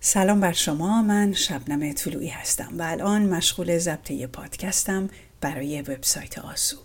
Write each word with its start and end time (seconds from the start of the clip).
سلام 0.00 0.40
بر 0.40 0.52
شما 0.52 1.02
من 1.02 1.32
شبنم 1.32 1.92
طلوعی 1.92 2.28
هستم 2.28 2.68
و 2.78 2.82
الان 2.82 3.22
مشغول 3.22 3.78
ضبط 3.78 4.10
یه 4.10 4.26
پادکستم 4.26 5.08
برای 5.40 5.82
وبسایت 5.82 6.38
آسو. 6.38 6.76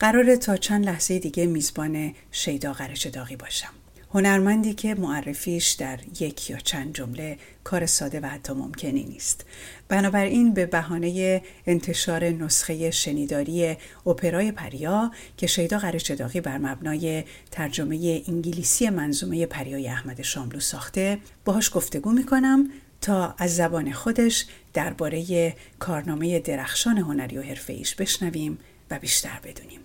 قراره 0.00 0.36
تا 0.36 0.56
چند 0.56 0.84
لحظه 0.84 1.18
دیگه 1.18 1.46
میزبان 1.46 2.14
شیدا 2.30 2.72
قرش 2.72 3.06
داغی 3.06 3.36
باشم. 3.36 3.81
هنرمندی 4.14 4.74
که 4.74 4.94
معرفیش 4.94 5.70
در 5.70 6.00
یک 6.20 6.50
یا 6.50 6.58
چند 6.58 6.94
جمله 6.94 7.38
کار 7.64 7.86
ساده 7.86 8.20
و 8.20 8.26
حتی 8.26 8.52
ممکنی 8.52 9.04
نیست. 9.04 9.44
بنابراین 9.88 10.54
به 10.54 10.66
بهانه 10.66 11.42
انتشار 11.66 12.24
نسخه 12.24 12.90
شنیداری 12.90 13.76
اپرای 14.06 14.52
پریا 14.52 15.10
که 15.36 15.46
شیدا 15.46 15.78
قرچداغی 15.78 16.40
بر 16.40 16.58
مبنای 16.58 17.24
ترجمه 17.50 18.22
انگلیسی 18.28 18.90
منظومه 18.90 19.46
پریای 19.46 19.88
احمد 19.88 20.22
شاملو 20.22 20.60
ساخته 20.60 21.18
باهاش 21.44 21.70
گفتگو 21.74 22.12
می‌کنم 22.12 22.70
تا 23.00 23.34
از 23.38 23.56
زبان 23.56 23.92
خودش 23.92 24.46
درباره 24.74 25.54
کارنامه 25.78 26.38
درخشان 26.38 26.98
هنری 26.98 27.38
و 27.38 27.42
حرفه 27.42 27.82
بشنویم 27.98 28.58
و 28.90 28.98
بیشتر 28.98 29.40
بدونیم. 29.44 29.81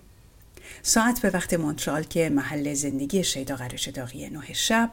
ساعت 0.82 1.22
به 1.22 1.30
وقت 1.30 1.54
مونترال 1.54 2.02
که 2.02 2.30
محل 2.30 2.74
زندگی 2.74 3.24
شیدا 3.24 3.56
قرش 3.56 3.88
داغی 3.88 4.30
نه 4.30 4.52
شب 4.52 4.90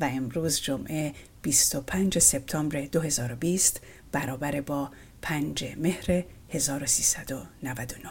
و 0.00 0.04
امروز 0.04 0.60
جمعه 0.60 1.12
25 1.42 2.18
سپتامبر 2.18 2.80
2020 2.80 3.80
برابر 4.12 4.60
با 4.60 4.90
5 5.22 5.64
مهر 5.76 6.24
1399 6.48 8.10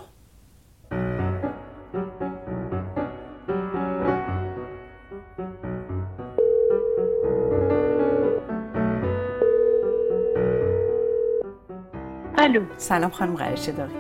الو. 12.37 12.61
سلام 12.77 13.11
خانم 13.11 13.35
قرش 13.35 13.69
داغی 13.69 13.93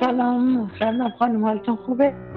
سلام 0.00 0.70
سلام 0.78 1.10
خانم 1.18 1.44
حالتون 1.44 1.76
خوبه؟ 1.76 2.29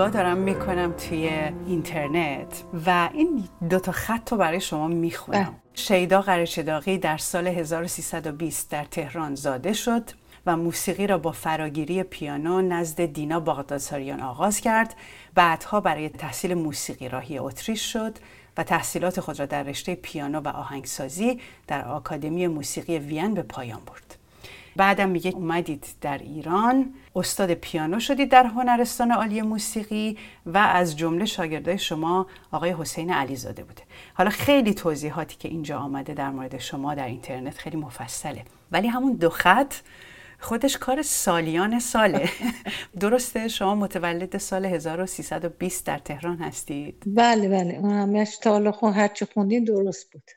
نگاه 0.00 0.12
دارم 0.12 0.38
می‌کنم 0.38 0.92
توی 0.92 1.30
اینترنت 1.66 2.64
و 2.86 3.10
این 3.14 3.44
دوتا 3.70 3.92
خط 3.92 4.32
رو 4.32 4.38
برای 4.38 4.60
شما 4.60 4.88
می‌خونم. 4.88 5.54
شیدا 5.74 6.20
قرچداغی 6.20 6.98
در 6.98 7.16
سال 7.16 7.46
1320 7.46 8.70
در 8.70 8.84
تهران 8.84 9.34
زاده 9.34 9.72
شد 9.72 10.10
و 10.46 10.56
موسیقی 10.56 11.06
را 11.06 11.18
با 11.18 11.32
فراگیری 11.32 12.02
پیانو 12.02 12.62
نزد 12.62 13.04
دینا 13.04 13.40
باغدادساریان 13.40 14.20
آغاز 14.20 14.60
کرد. 14.60 14.94
بعدها 15.34 15.80
برای 15.80 16.08
تحصیل 16.08 16.54
موسیقی 16.54 17.08
راهی 17.08 17.38
اتریش 17.38 17.92
شد 17.92 18.18
و 18.56 18.62
تحصیلات 18.62 19.20
خود 19.20 19.40
را 19.40 19.46
در 19.46 19.62
رشته 19.62 19.94
پیانو 19.94 20.40
و 20.40 20.48
آهنگسازی 20.48 21.40
در 21.66 21.84
آکادمی 21.84 22.46
موسیقی 22.46 22.98
وین 22.98 23.34
به 23.34 23.42
پایان 23.42 23.80
برد. 23.86 24.19
بعدم 24.76 25.08
میگه 25.08 25.30
اومدید 25.34 25.86
در 26.00 26.18
ایران 26.18 26.94
استاد 27.16 27.54
پیانو 27.54 28.00
شدید 28.00 28.30
در 28.30 28.44
هنرستان 28.44 29.12
عالی 29.12 29.42
موسیقی 29.42 30.18
و 30.46 30.58
از 30.58 30.96
جمله 30.96 31.24
شاگردای 31.24 31.78
شما 31.78 32.26
آقای 32.52 32.74
حسین 32.78 33.12
علیزاده 33.12 33.64
بوده. 33.64 33.82
حالا 34.14 34.30
خیلی 34.30 34.74
توضیحاتی 34.74 35.36
که 35.36 35.48
اینجا 35.48 35.78
آمده 35.78 36.14
در 36.14 36.30
مورد 36.30 36.58
شما 36.58 36.94
در 36.94 37.06
اینترنت 37.06 37.58
خیلی 37.58 37.76
مفصله. 37.76 38.44
ولی 38.72 38.88
همون 38.88 39.12
دو 39.12 39.30
خط 39.30 39.74
خودش 40.40 40.78
کار 40.78 41.02
سالیان 41.02 41.78
ساله. 41.78 42.28
درسته؟ 43.00 43.48
شما 43.48 43.74
متولد 43.74 44.38
سال 44.38 44.66
1320 44.66 45.86
در 45.86 45.98
تهران 45.98 46.38
هستید. 46.38 47.02
بله 47.06 47.48
بله. 47.48 47.74
اون 47.74 47.90
همش 47.90 48.38
تا 48.42 48.50
حالا 48.50 48.72
خون 48.72 48.92
هرچی 48.92 49.24
خوندین 49.24 49.64
درست 49.64 50.12
بود. 50.12 50.30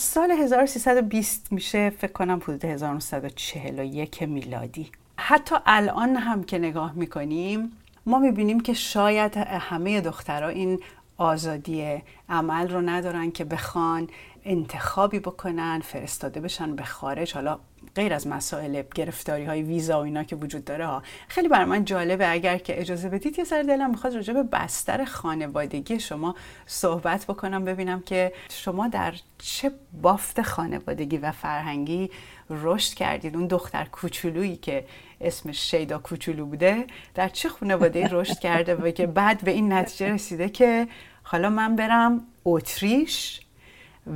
سال 0.00 0.30
1320 0.30 1.52
میشه 1.52 1.90
فکر 1.90 2.12
کنم 2.12 2.40
حدود 2.42 2.64
1941 2.64 4.22
میلادی. 4.22 4.90
حتی 5.16 5.56
الان 5.66 6.16
هم 6.16 6.44
که 6.44 6.58
نگاه 6.58 6.92
می‌کنیم 6.92 7.72
ما 8.06 8.18
می‌بینیم 8.18 8.60
که 8.60 8.72
شاید 8.72 9.36
همه 9.36 10.00
دخترها 10.00 10.48
این 10.48 10.80
آزادی 11.16 12.02
عمل 12.28 12.68
رو 12.68 12.80
ندارن 12.80 13.30
که 13.30 13.44
بخوان 13.44 14.08
انتخابی 14.44 15.18
بکنن 15.18 15.80
فرستاده 15.84 16.40
بشن 16.40 16.76
به 16.76 16.84
خارج. 16.84 17.34
حالا 17.34 17.58
غیر 17.94 18.14
از 18.14 18.26
مسائل 18.26 18.82
گرفتاری 18.94 19.44
های 19.44 19.62
ویزا 19.62 20.00
و 20.00 20.04
اینا 20.04 20.24
که 20.24 20.36
وجود 20.36 20.64
داره 20.64 20.86
ها. 20.86 21.02
خیلی 21.28 21.48
بر 21.48 21.64
من 21.64 21.84
جالبه. 21.84 22.30
اگر 22.30 22.58
که 22.58 22.80
اجازه 22.80 23.08
بدید 23.08 23.38
یه 23.38 23.44
سر 23.44 23.62
دلم 23.62 23.90
می‌خواد 23.90 24.14
راجع 24.14 24.32
به 24.32 24.42
بستر 24.42 25.04
خانوادگی 25.04 26.00
شما 26.00 26.34
صحبت 26.66 27.24
بکنم 27.26 27.64
ببینم 27.64 28.00
که 28.00 28.32
شما 28.50 28.88
در 28.88 29.14
چه 29.38 29.70
بافت 30.02 30.42
خانوادگی 30.42 31.18
و 31.18 31.32
فرهنگی 31.32 32.10
رشد 32.50 32.94
کردید. 32.94 33.36
اون 33.36 33.46
دختر 33.46 33.84
کوچولویی 33.84 34.56
که 34.56 34.84
اسمش 35.20 35.70
شیدا 35.70 35.98
کوچولو 35.98 36.46
بوده 36.46 36.86
در 37.14 37.28
چه 37.28 37.48
خانواده 37.48 38.08
رشد 38.10 38.38
کرده 38.38 38.74
و 38.74 38.90
که 38.90 39.06
بعد 39.06 39.44
به 39.44 39.50
این 39.50 39.72
نتیجه 39.72 40.12
رسیده 40.12 40.48
که 40.48 40.88
حالا 41.22 41.50
من 41.50 41.76
برم 41.76 42.26
اتریش 42.44 43.40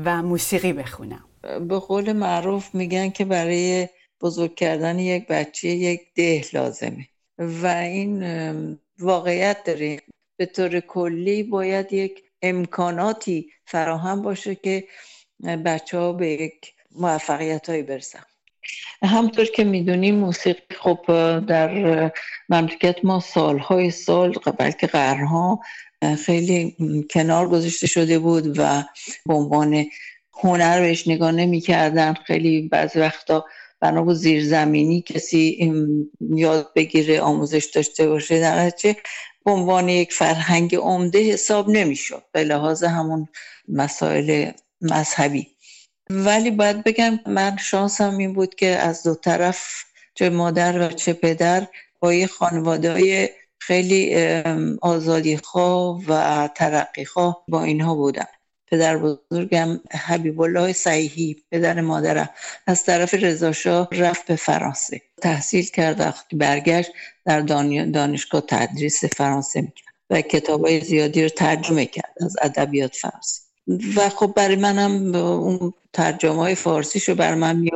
و 0.04 0.22
موسیقی 0.22 0.72
بخونم. 0.72 1.24
به 1.68 1.78
قول 1.78 2.12
معروف 2.12 2.74
میگن 2.74 3.10
که 3.10 3.24
برای 3.24 3.88
بزرگ 4.20 4.54
کردن 4.54 4.98
یک 4.98 5.26
بچه 5.26 5.68
یک 5.68 6.00
ده 6.14 6.44
لازمه. 6.52 7.08
و 7.38 7.66
این 7.66 8.24
واقعیت 8.98 9.64
داره. 9.64 10.00
به 10.36 10.46
طور 10.46 10.80
کلی 10.80 11.42
باید 11.42 11.92
یک 11.92 12.22
امکاناتی 12.42 13.50
فراهم 13.64 14.22
باشه 14.22 14.54
که 14.54 14.84
بچه 15.64 15.98
ها 15.98 16.12
به 16.12 16.28
یک 16.28 16.74
موفقیت 16.92 17.68
هایی 17.68 17.82
برسن. 17.82 18.22
همطور 19.02 19.44
که 19.44 19.64
می‌دونیم 19.64 20.14
موسیقی 20.14 20.60
خب 20.80 20.98
در 21.46 22.12
مملکت 22.48 23.04
ما 23.04 23.20
سالهای 23.20 23.90
سال 23.90 24.32
بلکه 24.58 24.86
قرنها 24.86 25.60
خیلی 26.26 26.76
کنار 27.10 27.48
گذاشته 27.48 27.86
شده 27.86 28.18
بود 28.18 28.58
و 28.58 28.82
به 29.26 29.34
عنوان 29.34 29.86
هنر 30.42 30.80
بهش 30.80 31.08
نگاه 31.08 31.32
نمی 31.32 31.60
کردن 31.60 32.14
خیلی 32.14 32.68
بعض 32.68 32.96
وقتا 32.96 33.44
بنا 33.80 34.02
بود 34.02 34.14
زیرزمینی 34.14 35.02
کسی 35.02 35.72
یاد 36.20 36.72
بگیره 36.76 37.20
آموزش 37.20 37.64
داشته 37.64 38.08
باشه. 38.08 38.40
در 38.40 38.70
به 39.44 39.50
عنوان 39.50 39.88
یک 39.88 40.12
فرهنگ 40.12 40.76
عمده 40.76 41.32
حساب 41.32 41.68
نمی‌شد. 41.68 42.22
به 42.32 42.44
لحاظ 42.44 42.84
همون 42.84 43.28
مسائل 43.68 44.50
مذهبی. 44.80 45.46
ولی 46.10 46.50
باید 46.50 46.84
بگم 46.84 47.20
من 47.26 47.56
شانسم 47.56 48.18
این 48.18 48.32
بود 48.32 48.54
که 48.54 48.66
از 48.66 49.02
دو 49.02 49.14
طرف 49.14 49.84
چه 50.14 50.30
مادر 50.30 50.88
و 50.88 50.88
چه 50.88 51.12
پدر 51.12 51.66
با 52.00 52.14
یه 52.14 52.26
خانواده 52.26 53.30
خیلی 53.58 54.16
آزادی 54.82 55.36
خواه 55.36 56.02
و 56.08 56.48
ترقی 56.54 57.04
خواه 57.04 57.44
با 57.48 57.62
اینها 57.62 57.94
بودم. 57.94 58.26
پدر 58.66 58.96
بزرگم 58.96 59.80
حبیب 59.92 60.40
الله 60.40 60.72
صحیحی 60.72 61.36
پدر 61.50 61.80
مادرم. 61.80 62.28
از 62.66 62.84
طرف 62.84 63.14
رضاشاه 63.14 63.88
رفت 63.92 64.26
به 64.26 64.36
فرانسه. 64.36 65.00
تحصیل 65.22 65.66
کرد 65.66 66.00
وقتی 66.00 66.36
برگشت 66.36 66.90
در 67.24 67.40
دانشگاه 67.40 68.42
تدریس 68.48 69.04
فرانسه 69.04 69.60
می‌کرد 69.60 69.94
و 70.10 70.20
کتاب 70.20 70.80
زیادی 70.80 71.22
رو 71.22 71.28
ترجمه 71.28 71.86
کرد 71.86 72.14
از 72.20 72.36
ادبیات 72.42 72.96
فرانسه. 72.96 73.40
و 73.96 74.08
خب 74.08 74.32
برای 74.36 74.56
منم 74.56 75.14
اون 75.14 75.72
ترجمه 75.92 76.34
های 76.34 76.54
فارسی 76.54 77.00
شو 77.00 77.14
بر 77.14 77.34
من 77.34 77.56
می 77.56 77.70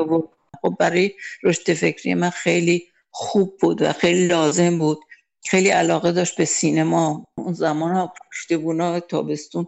خب 0.63 0.77
برای 0.79 1.13
رشد 1.43 1.73
فکری 1.73 2.15
من 2.15 2.31
خیلی 2.31 2.87
خوب 3.11 3.57
بود 3.61 3.83
و 3.83 3.93
خیلی 3.93 4.27
لازم 4.27 4.79
بود. 4.79 4.99
خیلی 5.45 5.69
علاقه 5.69 6.13
داشت 6.13 6.37
به 6.37 6.45
سینما. 6.45 7.25
اون 7.39 7.53
زمان 7.53 7.95
ها 7.95 8.13
پشتبونا 8.31 9.01
تابستون 9.01 9.67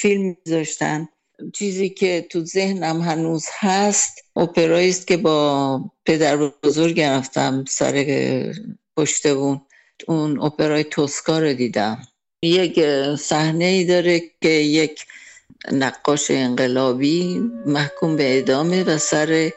فیلم 0.00 0.36
میذاشتن. 0.46 1.08
چیزی 1.54 1.88
که 1.88 2.26
تو 2.30 2.44
ذهنم 2.44 3.00
هنوز 3.00 3.46
هست 3.58 4.24
اپرایی 4.36 4.92
که 4.92 5.16
با 5.16 5.80
پدر 6.06 6.36
بزرگ 6.36 7.00
رفتم 7.00 7.64
سر 7.68 8.04
پشتبون 8.96 9.60
اون 10.08 10.40
اپرای 10.40 10.84
توسکا 10.84 11.38
رو 11.38 11.52
دیدم. 11.52 11.98
یک 12.42 12.80
صحنه 13.16 13.64
ای 13.64 13.84
داره 13.84 14.22
که 14.40 14.48
یک 14.48 15.06
نقاش 15.72 16.30
انقلابی 16.30 17.42
محکوم 17.66 18.16
به 18.16 18.24
اعدامه 18.24 18.84
و 18.84 18.98
سر 18.98 19.50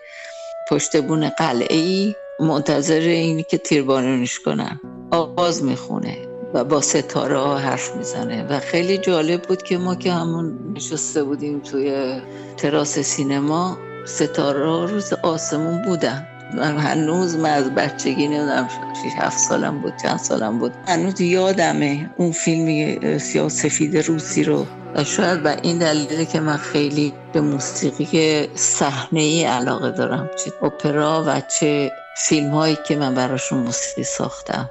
پشتبون 0.69 1.29
قلعه 1.29 1.77
ای 1.77 2.15
منتظر 2.39 2.99
اینی 2.99 3.43
که 3.43 3.57
تیربارونش 3.57 4.39
کنن. 4.39 4.79
آغاز 5.11 5.63
می‌خونه. 5.63 6.30
و 6.53 6.63
با 6.63 6.81
ستاره 6.81 7.37
ها 7.37 7.57
حرف 7.57 7.95
می‌زنه. 7.95 8.43
و 8.43 8.59
خیلی 8.59 8.97
جالب 8.97 9.41
بود 9.41 9.63
که 9.63 9.77
ما 9.77 9.95
که 9.95 10.11
همون 10.11 10.59
نشسته 10.75 11.23
بودیم 11.23 11.59
توی 11.59 12.21
تراس 12.57 12.99
سینما 12.99 13.77
ستاره 14.05 14.69
ها 14.69 14.85
روز 14.85 15.13
آسمون 15.13 15.81
بودن. 15.81 16.27
من 16.57 16.77
هنوز 16.77 17.35
من 17.35 17.49
از 17.49 17.75
بچگی 17.75 18.27
نمی‌دونم 18.27 18.67
6 19.03 19.23
7 19.23 19.37
سالم 19.37 19.81
بود 19.81 19.93
چند 20.03 20.19
سالم 20.19 20.59
بود. 20.59 20.73
هنوز 20.87 21.21
یادمه 21.21 22.09
اون 22.17 22.31
فیلم 22.31 23.17
سیاه 23.17 23.49
سفید 23.49 23.97
روسی 23.97 24.43
رو. 24.43 24.65
و 24.95 25.03
شاید 25.03 25.43
به 25.43 25.57
این 25.61 25.77
دلیله 25.77 26.25
که 26.25 26.39
من 26.39 26.57
خیلی 26.57 27.13
به 27.33 27.41
موسیقی 27.41 28.47
صحنه 28.55 29.21
ای 29.21 29.43
علاقه 29.43 29.91
دارم 29.91 30.29
چه 30.45 30.65
اپرا 30.65 31.23
و 31.27 31.41
چه 31.59 31.91
فیلم 32.17 32.49
هایی 32.49 32.77
که 32.87 32.95
من 32.95 33.15
براشون 33.15 33.59
موسیقی 33.59 34.03
ساختم. 34.03 34.69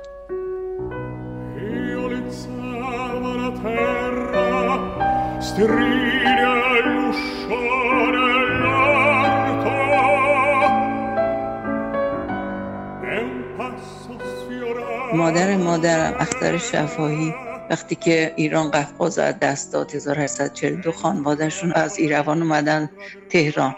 مادر 15.15 15.57
مادرم 15.57 16.15
اختر 16.19 16.59
شفاهی 16.59 17.35
وقتی 17.71 17.95
که 17.95 18.33
ایران 18.37 18.71
قفقاز 18.71 19.19
از 19.19 19.39
دست 19.39 19.73
داد 19.73 19.95
1842 19.95 20.93
خانوادهشون 20.93 21.73
از 21.73 21.99
ایروان 21.99 22.43
اومدن 22.43 22.91
تهران 23.31 23.77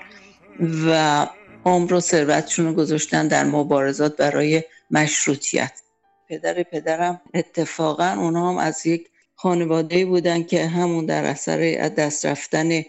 و 0.86 1.26
عمر 1.64 1.94
و 1.94 2.00
ثروتشون 2.00 2.66
رو 2.66 2.74
گذاشتن 2.74 3.28
در 3.28 3.44
مبارزات 3.44 4.16
برای 4.16 4.62
مشروطیت. 4.90 5.82
پدر 6.28 6.62
پدرم 6.62 7.20
اتفاقا 7.34 8.14
اونا 8.18 8.50
هم 8.50 8.58
از 8.58 8.86
یک 8.86 9.11
خانواده 9.42 10.04
بودن 10.04 10.42
که 10.42 10.66
همون 10.66 11.06
در 11.06 11.24
اثر 11.24 11.88
دست 11.88 12.26
رفتن 12.26 12.82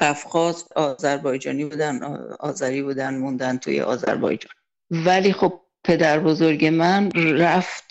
قفقاز 0.00 0.64
آذربایجانی 0.76 1.64
بودن 1.64 2.02
آذری 2.40 2.82
بودن 2.82 3.14
موندن 3.14 3.56
توی 3.56 3.80
آذربایجان. 3.80 4.52
ولی 4.90 5.32
خب 5.32 5.60
پدر 5.84 6.18
بزرگ 6.18 6.66
من 6.66 7.10
رفت 7.38 7.84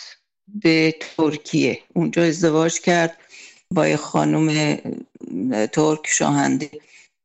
به 0.48 0.96
ترکیه. 1.00 1.80
اونجا 1.94 2.24
ازدواج 2.24 2.80
کرد 2.80 3.18
با 3.72 3.88
یه 3.88 3.98
خانم 3.98 4.78
ترک 5.72 6.08
شاهنده 6.08 6.70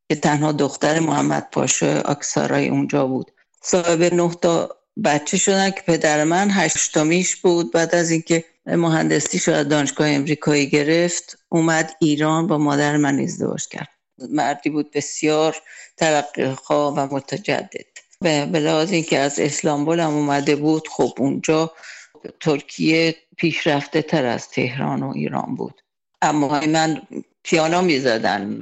که 0.09 0.17
تنها 0.17 0.53
دختر 0.53 1.01
محمد 1.01 1.49
پاشا 1.53 2.01
آکسارای 2.01 2.69
اونجا 2.69 3.07
بود. 3.07 3.31
صاحب 3.63 4.03
نه 4.03 4.35
تا 4.35 4.77
بچه 5.05 5.37
شدن 5.37 5.71
که 5.71 5.81
پدر 5.87 6.25
من 6.25 6.51
هشتمیش 6.51 7.37
بود. 7.37 7.73
بعد 7.73 7.95
از 7.95 8.11
اینکه 8.11 8.45
مهندسی 8.67 9.39
شد 9.39 9.69
دانشگاه 9.69 10.09
امریکایی 10.09 10.67
گرفت 10.67 11.39
اومد 11.49 11.97
ایران 12.01 12.47
با 12.47 12.59
مادر 12.59 12.97
من 12.97 13.21
ازدواج 13.21 13.69
کرد. 13.69 13.89
مردی 14.31 14.71
بود 14.71 14.91
بسیار 14.91 15.57
ترقی 15.97 16.55
و 16.71 17.07
متجدد. 17.07 17.87
به 18.21 18.47
لحاظ 18.47 18.93
اینکه 18.93 19.19
از 19.19 19.41
اسلامبول 19.41 20.01
هم 20.01 20.11
اومده 20.11 20.57
بود 20.57 20.89
خب 20.89 21.15
اونجا 21.19 21.73
ترکیه 22.41 23.15
پیشرفته 23.37 24.03
تر 24.03 24.27
از 24.27 24.49
تهران 24.49 25.03
و 25.03 25.13
ایران 25.15 25.55
بود. 25.55 25.83
اما 26.23 26.61
من 26.61 27.03
پیانو 27.43 27.83
می 27.83 28.01
زدن 28.01 28.61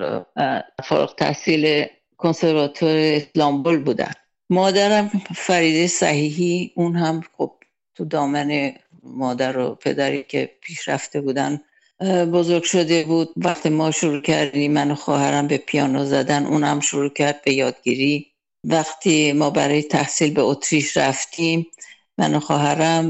فارغ 0.84 1.14
تحصیل 1.14 1.86
کنسرواتور 2.16 2.96
اسلامبول 2.96 3.78
بودن. 3.78 4.12
مادرم 4.50 5.08
فریده 5.36 5.86
صحیحی 5.86 6.72
اون 6.76 6.96
هم 6.96 7.22
خب 7.36 7.52
تو 7.94 8.04
دامن 8.04 8.72
مادر 9.02 9.58
و 9.58 9.74
پدری 9.74 10.22
که 10.22 10.50
پیشرفته 10.60 11.20
بودن 11.20 11.60
بزرگ 12.32 12.62
شده 12.62 13.04
بود. 13.04 13.32
وقتی 13.36 13.68
ما 13.68 13.90
شروع 13.90 14.20
کردیم 14.20 14.72
من 14.72 14.90
و 14.90 14.94
خواهرم 14.94 15.46
به 15.46 15.58
پیانو 15.58 16.04
زدن 16.04 16.46
اونم 16.46 16.80
شروع 16.80 17.08
کرد 17.08 17.42
به 17.42 17.54
یادگیری. 17.54 18.26
وقتی 18.64 19.32
ما 19.32 19.50
برای 19.50 19.82
تحصیل 19.82 20.34
به 20.34 20.42
اتریش 20.42 20.96
رفتیم 20.96 21.66
من 22.18 22.34
و 22.34 22.40
خواهرم 22.40 23.06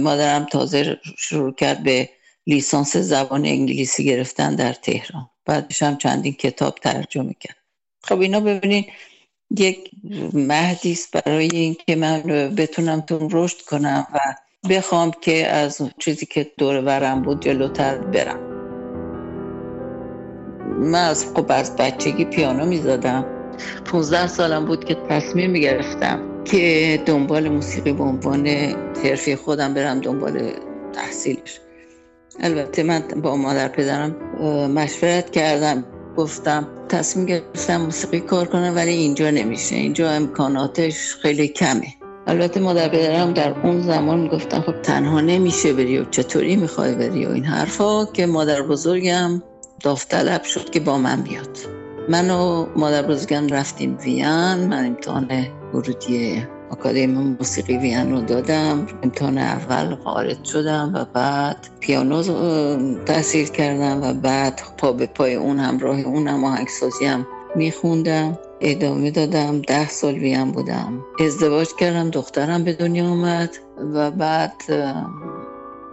مادرم 0.00 0.44
تازه 0.44 1.00
شروع 1.18 1.54
کرد 1.54 1.82
به 1.82 2.08
لیسانس 2.46 2.96
زبان 2.96 3.46
انگلیسی 3.46 4.04
گرفتن 4.04 4.54
در 4.54 4.72
تهران. 4.72 5.30
بعدش 5.46 5.82
هم 5.82 5.96
چندین 5.96 6.32
کتاب 6.32 6.74
ترجمه 6.74 7.34
کرد. 7.40 7.56
خب 8.02 8.20
اینا 8.20 8.40
ببینین 8.40 8.84
یک 9.58 9.90
مهدی 10.32 10.92
است 10.92 11.10
برای 11.12 11.48
اینکه 11.52 11.96
من 11.96 12.22
بتونم 12.54 13.00
تون 13.00 13.28
رشد 13.32 13.60
کنم 13.62 14.06
و 14.14 14.18
بخوام 14.68 15.10
که 15.20 15.46
از 15.46 15.82
چیزی 15.98 16.26
که 16.26 16.52
دور 16.58 16.84
ورم 16.84 17.22
بود 17.22 17.40
جلوتر 17.40 17.98
برم. 17.98 18.40
من 20.78 21.08
از 21.08 21.26
خب 21.34 21.46
از 21.48 21.76
بچگی 21.76 22.24
پیانو 22.24 22.66
می‌زدم. 22.66 23.24
15 23.84 24.26
سالم 24.26 24.64
بود 24.66 24.84
که 24.84 24.96
تصمیم 25.08 25.50
می‌گرفتم 25.50 26.44
که 26.44 27.02
دنبال 27.06 27.48
موسیقی 27.48 27.92
به 27.92 28.04
عنوان 28.04 28.46
حرفه 29.04 29.36
خودم 29.36 29.74
برم 29.74 30.00
دنبال 30.00 30.52
تحصیلش. 30.92 31.60
البته 32.40 32.82
من 32.82 33.00
با 33.00 33.36
مادر 33.36 33.68
پدرم 33.68 34.16
مشورت 34.74 35.30
کردم 35.30 35.84
گفتم 36.16 36.68
تصمیم 36.88 37.26
گرفتم 37.26 37.76
موسیقی 37.76 38.20
کار 38.20 38.46
کنم 38.46 38.72
ولی 38.76 38.90
اینجا 38.90 39.30
نمیشه. 39.30 39.76
اینجا 39.76 40.10
امکاناتش 40.10 41.14
خیلی 41.22 41.48
کمه. 41.48 41.99
البته 42.30 42.60
مادر 42.60 42.88
پدرم 42.88 43.32
در 43.32 43.54
اون 43.62 43.80
زمان 43.80 44.28
گفتم 44.28 44.60
خب 44.60 44.82
تنها 44.82 45.20
نمیشه 45.20 45.72
بری 45.72 45.98
و 45.98 46.04
چطوری 46.04 46.56
می‌خوای 46.56 46.94
بری 46.94 47.26
و 47.26 47.30
این 47.30 47.44
حرفا 47.44 48.04
که 48.04 48.26
مادر 48.26 48.62
بزرگم 48.62 49.42
داوطلب 49.82 50.42
شد 50.42 50.70
که 50.70 50.80
با 50.80 50.98
من 50.98 51.22
بیاد. 51.22 51.58
من 52.08 52.30
و 52.30 52.66
مادر 52.76 53.02
بزرگم 53.02 53.46
رفتیم 53.48 53.98
وین 54.04 54.54
من 54.54 54.86
امتحان 54.86 55.46
ورودی 55.74 56.42
آکادمی 56.70 57.06
موسیقی 57.06 57.76
وین 57.76 58.12
رو 58.12 58.20
دادم. 58.20 58.86
امتحان 59.02 59.38
اول 59.38 59.96
خارج 60.04 60.44
شدم 60.44 60.92
و 60.94 61.04
بعد 61.04 61.56
پیانو 61.80 62.22
تحصیل 63.06 63.46
کردم 63.46 64.02
و 64.02 64.14
بعد 64.14 64.60
پا 64.78 64.92
به 64.92 65.06
پای 65.06 65.34
اون 65.34 65.58
همراه 65.58 66.00
اون 66.00 66.28
هم 66.28 66.44
آهنگسازی 66.44 67.04
هم 67.04 67.26
میخوندم. 67.56 68.38
ادامه 68.62 69.10
دادم 69.10 69.60
ده 69.60 69.88
سال 69.88 70.14
وین 70.14 70.52
بودم. 70.52 71.04
ازدواج 71.20 71.68
کردم 71.78 72.10
دخترم 72.10 72.64
به 72.64 72.72
دنیا 72.72 73.06
آمد 73.06 73.50
و 73.94 74.10
بعد 74.10 74.52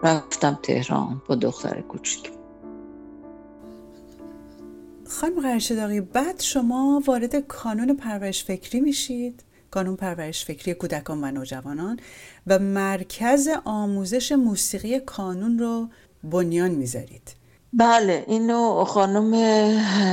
رفتم 0.04 0.60
تهران 0.64 1.22
با 1.28 1.36
دختر 1.36 1.82
کوچیک. 1.82 2.32
خانم 5.08 5.42
قرشداغی 5.42 6.02
بعد 6.02 6.42
شما 6.42 7.04
وارد 7.06 7.36
کانون 7.36 7.96
پرورش 7.96 8.44
فکری 8.44 8.80
میشید. 8.82 9.44
کانون 9.72 9.96
پرورش 9.96 10.46
فکری 10.46 10.74
کودکان 10.74 11.24
و 11.24 11.32
نوجوانان 11.32 12.00
و 12.48 12.60
مرکز 12.60 13.50
آموزش 13.66 14.32
موسیقی 14.32 15.00
کانون 15.00 15.60
رو 15.60 15.90
بنیان 16.24 16.72
می‌ذارید. 16.72 17.34
بله 17.74 18.24
اینو 18.28 18.84
خانم 18.84 19.34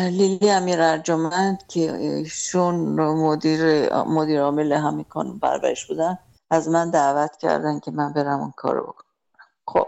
لیلی 0.08 0.50
امیر 0.50 0.80
ارجمند 0.80 1.66
که 1.68 1.94
ایشون 1.96 2.74
مدیر 2.98 3.92
مدیر 4.04 4.40
عامل 4.40 4.72
همین 4.72 5.04
کانون 5.04 5.38
پرورش 5.38 5.86
بودن 5.86 6.18
از 6.50 6.68
من 6.68 6.90
دعوت 6.90 7.36
کردن 7.36 7.80
که 7.80 7.90
من 7.90 8.12
برم 8.12 8.40
اون 8.40 8.52
کارو 8.56 8.82
بکنم. 8.82 9.04
خب 9.66 9.86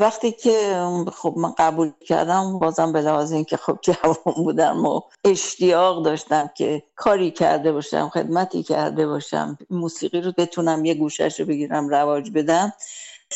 وقتی 0.00 0.32
که 0.32 0.86
خب 1.12 1.34
من 1.36 1.52
قبول 1.58 1.90
کردم 2.00 2.58
بازم 2.58 2.92
به 2.92 3.00
لحاظ 3.00 3.32
اینکه 3.32 3.56
خب 3.56 3.78
جوان 3.86 4.34
بودم 4.44 4.86
و 4.86 5.00
اشتیاق 5.24 6.04
داشتم 6.04 6.50
که 6.56 6.82
کاری 6.96 7.30
کرده 7.30 7.72
باشم 7.72 8.08
خدمتی 8.08 8.62
کرده 8.62 9.06
باشم 9.06 9.58
موسیقی 9.70 10.20
رو 10.20 10.32
بتونم 10.38 10.84
یه 10.84 10.94
گوشش 10.94 11.40
رو 11.40 11.46
بگیرم 11.46 11.88
رواج 11.88 12.30
بدم. 12.30 12.72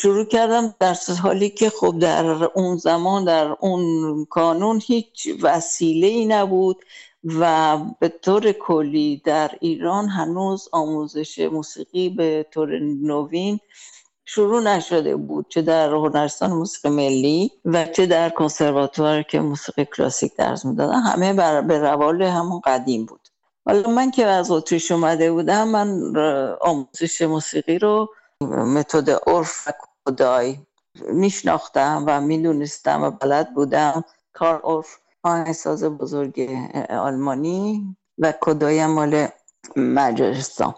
شروع 0.03 0.25
کردم 0.25 0.75
در 0.81 0.97
حالی 1.23 1.51
که 1.51 1.71
خب 1.71 1.99
در 1.99 2.27
اون 2.45 2.77
زمان 2.77 3.25
در 3.25 3.57
اون 3.61 4.25
کانون 4.25 4.81
هیچ 4.85 5.29
وسیله 5.43 6.07
ای 6.07 6.27
نبود 6.27 6.77
و 7.25 7.79
به 8.01 8.09
طور 8.09 8.53
کلی 8.53 9.23
در 9.25 9.51
ایران 9.61 10.09
هنوز 10.09 10.69
آموزش 10.73 11.39
موسیقی 11.39 12.09
به 12.09 12.47
طور 12.51 12.79
نوین 12.79 13.61
شروع 14.25 14.63
نشده 14.63 15.17
بود 15.17 15.47
چه 15.49 15.63
در 15.63 15.91
هنرستان 15.91 16.51
موسیقی 16.51 16.89
ملی 16.89 17.51
و 17.65 17.85
چه 17.85 18.07
در 18.07 18.31
کنسرواتوار 18.31 19.23
که 19.23 19.41
موسیقی 19.41 19.85
کلاسیک 19.85 20.37
درس 20.37 20.65
می‌دادن. 20.65 21.01
همه 21.01 21.33
بر 21.33 21.61
به 21.61 21.79
روال 21.79 22.23
همون 22.23 22.61
قدیم 22.65 23.07
بود. 23.07 23.29
حالا 23.67 23.91
من 23.91 24.11
که 24.11 24.27
از 24.27 24.51
اتریش 24.51 24.91
اومده 24.91 25.33
بودم 25.33 25.69
من 25.69 26.17
آموزش 26.61 27.23
موسیقی 27.23 27.79
رو 27.79 28.09
متد 28.43 29.11
عرف 29.11 29.69
و 29.69 29.73
کدای 30.07 30.59
میشناختم 31.13 32.05
و 32.07 32.21
می‌دونستم 32.21 33.03
و 33.03 33.11
بلد 33.11 33.55
بودم. 33.55 34.05
کار 34.33 34.61
عرف 34.65 34.99
آهنگساز 35.23 35.85
بزرگ 35.85 36.51
آلمانی 36.91 37.97
و 38.19 38.35
کدای 38.41 38.87
مال 38.87 39.29
مجارستان. 39.77 40.75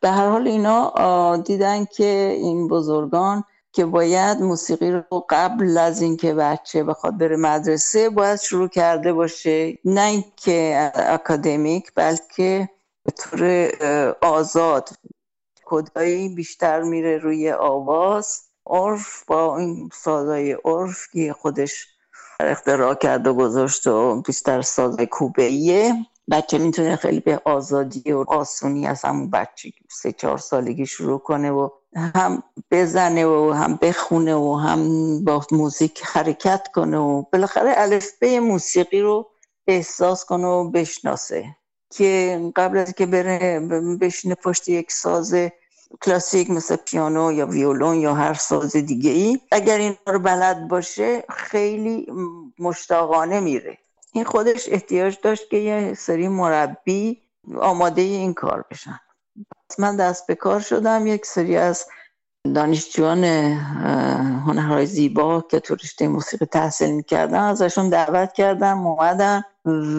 به 0.00 0.10
هر 0.10 0.28
حال 0.28 0.48
اینا 0.48 1.36
دیدن 1.36 1.84
که 1.84 2.36
این 2.36 2.68
بزرگان 2.68 3.44
که 3.72 3.84
باید 3.84 4.42
موسیقی 4.42 4.90
رو 4.90 5.26
قبل 5.30 5.78
از 5.78 6.02
اینکه 6.02 6.34
بچه 6.34 6.84
بخواد 6.84 7.18
بره 7.18 7.36
مدرسه 7.36 8.10
باید 8.10 8.40
شروع 8.40 8.68
کرده 8.68 9.12
باشه. 9.12 9.78
نه 9.84 10.00
اینکه 10.00 10.92
اکادمیک 10.94 11.92
بلکه 11.94 12.68
به 13.04 13.12
طور 13.12 13.70
آزاد 14.22 14.88
کدایی 15.66 16.28
بیشتر 16.28 16.82
میره 16.82 17.18
روی 17.18 17.50
آواز؟ 17.52 18.40
عرف 18.66 19.24
با 19.26 19.58
این 19.58 19.88
سازای 19.92 20.56
عرف 20.64 21.08
که 21.12 21.32
خودش 21.32 21.86
اختراع 22.40 22.94
کرد 22.94 23.26
و 23.26 23.34
گذاشت 23.34 23.86
و 23.86 24.22
بیشتر 24.22 24.62
سازای 24.62 25.06
کوبهیه 25.06 25.94
بچه 26.30 26.58
می‌تونه 26.58 26.96
خیلی 26.96 27.20
به 27.20 27.40
آزادی 27.44 28.12
و 28.12 28.24
آسونی 28.28 28.86
از 28.86 29.04
همون 29.04 29.30
بچه 29.30 29.70
سه 29.90 30.12
چهار 30.12 30.38
سالگی 30.38 30.86
شروع 30.86 31.18
کنه 31.18 31.50
و 31.50 31.68
هم 31.96 32.42
بزنه 32.70 33.26
و 33.26 33.52
هم 33.52 33.78
بخونه 33.82 34.34
و 34.34 34.54
هم 34.54 35.24
با 35.24 35.46
موزیک 35.52 36.02
حرکت 36.04 36.68
کنه 36.74 36.98
و 36.98 37.22
بالاخره 37.32 37.74
الفبه 37.76 38.40
موسیقی 38.40 39.00
رو 39.00 39.30
احساس 39.66 40.24
کنه 40.24 40.46
و 40.46 40.70
بشناسه. 40.70 41.56
که 41.90 42.40
قبل 42.56 42.78
از 42.78 42.92
که 42.92 43.06
بره 43.06 43.60
بشینه 44.00 44.34
پشت 44.34 44.68
یک 44.68 44.92
ساز 44.92 45.34
کلاسیک 46.02 46.50
مثل 46.50 46.76
پیانو 46.76 47.32
یا 47.32 47.46
ویولون 47.46 47.94
یا 47.96 48.14
هر 48.14 48.34
ساز 48.34 48.76
دیگه 48.76 49.10
ای 49.10 49.40
اگر 49.50 49.78
این 49.78 49.96
رو 50.06 50.18
بلد 50.18 50.68
باشه 50.68 51.24
خیلی 51.28 52.06
مشتاقانه 52.58 53.40
میره. 53.40 53.78
این 54.12 54.24
خودش 54.24 54.68
احتیاج 54.68 55.16
داشت 55.22 55.50
که 55.50 55.56
یه 55.56 55.94
سری 55.94 56.28
مربی 56.28 57.22
آماده 57.60 58.02
این 58.02 58.34
کار 58.34 58.64
بشن. 58.70 59.00
من 59.78 59.96
دست 59.96 60.26
به 60.26 60.34
کار 60.34 60.60
شدم 60.60 61.06
یک 61.06 61.26
سری 61.26 61.56
از 61.56 61.86
دانشجویان 62.44 63.24
هنرهای 64.46 64.86
زیبا 64.86 65.40
که 65.40 65.60
تو 65.60 65.74
رشته 65.74 66.08
موسیقی 66.08 66.46
تحصیل 66.46 66.94
می‌کردن 66.94 67.40
ازشون 67.40 67.88
دعوت 67.88 68.32
کردم 68.32 68.86
اومدن 68.86 69.42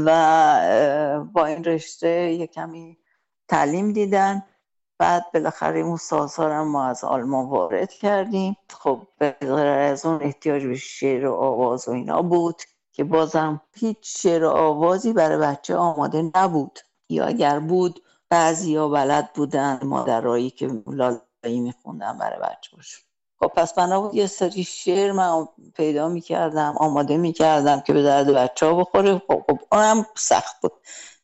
و 0.05 1.29
با 1.33 1.45
این 1.45 1.63
رشته 1.63 2.31
یه 2.31 2.47
کمی 2.47 2.97
تعلیم 3.47 3.91
دیدن. 3.91 4.43
بعد 4.99 5.25
بالاخره 5.33 5.79
اون 5.79 5.97
سازها 5.97 6.63
ما 6.63 6.85
از 6.85 7.03
آلمان 7.03 7.45
وارد 7.45 7.93
کردیم. 7.93 8.57
خب 8.69 9.07
به 9.17 9.35
از 9.51 10.05
اون 10.05 10.23
احتیاج 10.23 10.65
به 10.65 10.75
شعر 10.75 11.25
و 11.25 11.33
آواز 11.33 11.87
و 11.87 11.91
اینا 11.91 12.21
بود 12.21 12.61
که 12.91 13.03
بازم 13.03 13.61
هیچ 13.73 13.97
شعر 14.01 14.43
و 14.43 14.49
آوازی 14.49 15.13
برای 15.13 15.37
بچه 15.37 15.75
آماده 15.75 16.31
نبود. 16.35 16.79
یا 17.09 17.25
اگر 17.25 17.59
بود 17.59 18.01
بعضی 18.29 18.75
ها 18.75 18.89
بلد 18.89 19.33
بودن 19.33 19.79
مادرایی 19.83 20.49
که 20.49 20.67
لالایی 21.45 21.61
میخوندن 21.61 22.17
برای 22.17 22.39
بچه 22.39 22.75
باشه 22.75 22.97
خب 23.39 23.47
پس 23.47 23.73
بنا 23.73 24.11
یه 24.13 24.27
سری 24.27 24.63
شعر 24.63 25.11
من 25.11 25.47
پیدا 25.75 26.07
می‌کردم 26.09 26.75
آماده 26.77 27.17
می‌کردم 27.17 27.79
که 27.81 27.93
به 27.93 28.03
درد 28.03 28.29
بچه 28.29 28.65
ها 28.65 28.73
بخوره. 28.73 29.21
خب, 29.27 29.43
خب 29.47 29.59
اونم 29.71 30.05
سخت 30.15 30.61
بود. 30.61 30.71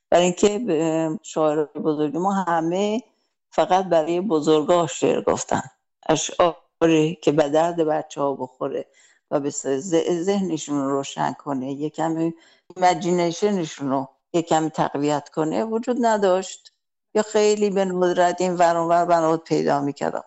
برای 0.09 0.23
اینکه 0.23 1.19
شاعر 1.23 1.65
بزرگی 1.65 2.17
ما 2.17 2.33
همه 2.33 3.03
فقط 3.49 3.85
برای 3.85 4.21
بزرگاه 4.21 4.87
شعر 4.87 5.21
گفتن. 5.21 5.61
اشعاری 6.09 7.15
که 7.21 7.31
به 7.31 7.49
درد 7.49 7.81
بچه 7.81 8.21
ها 8.21 8.33
بخوره 8.33 8.85
و 9.31 9.39
به 9.39 9.49
ذهنشون 9.49 10.81
رو 10.81 10.91
روشن 10.91 11.33
کنه 11.33 11.71
یه 11.71 11.89
کمی 11.89 12.33
ایمجینیشنشون 12.75 13.89
رو 13.89 14.09
یه 14.33 14.41
کمی 14.41 14.69
تقویت 14.69 15.29
کنه 15.29 15.63
وجود 15.63 15.97
نداشت. 15.99 16.70
یا 17.13 17.21
خیلی 17.21 17.69
به 17.69 17.85
ندرت 17.85 18.41
این 18.41 18.55
ورانور 18.55 19.05
بنابود 19.05 19.43
پیدا 19.43 19.81
می‌کردم. 19.81 20.23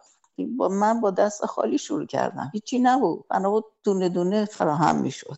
با 0.57 0.69
من 0.69 1.00
با 1.00 1.11
دست 1.11 1.47
خالی 1.47 1.79
شروع 1.79 2.07
کردم. 2.07 2.50
هیچی 2.53 2.79
نبود. 2.79 3.25
بنابود 3.29 3.64
دونه 3.85 4.09
دونه 4.09 4.45
فراهم 4.45 4.97
می‌شد. 4.97 5.37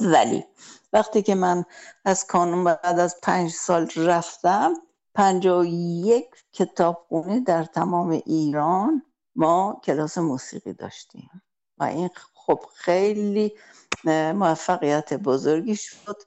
ولی 0.00 0.44
وقتی 0.92 1.22
که 1.22 1.34
من 1.34 1.64
از 2.04 2.26
کانون 2.26 2.64
بعد 2.64 2.98
از 2.98 3.16
پنج 3.22 3.50
سال 3.50 3.90
رفتم 3.96 4.74
پنجا 5.14 5.60
و 5.60 5.64
یک 5.64 6.26
کتابخونه 6.52 7.40
در 7.40 7.64
تمام 7.64 8.10
ایران 8.10 9.02
ما 9.36 9.80
کلاس 9.84 10.18
موسیقی 10.18 10.72
داشتیم. 10.72 11.42
و 11.78 11.84
این 11.84 12.10
خب 12.34 12.60
خیلی 12.74 13.54
موفقیت 14.34 15.14
بزرگی 15.14 15.76
شد. 15.76 16.22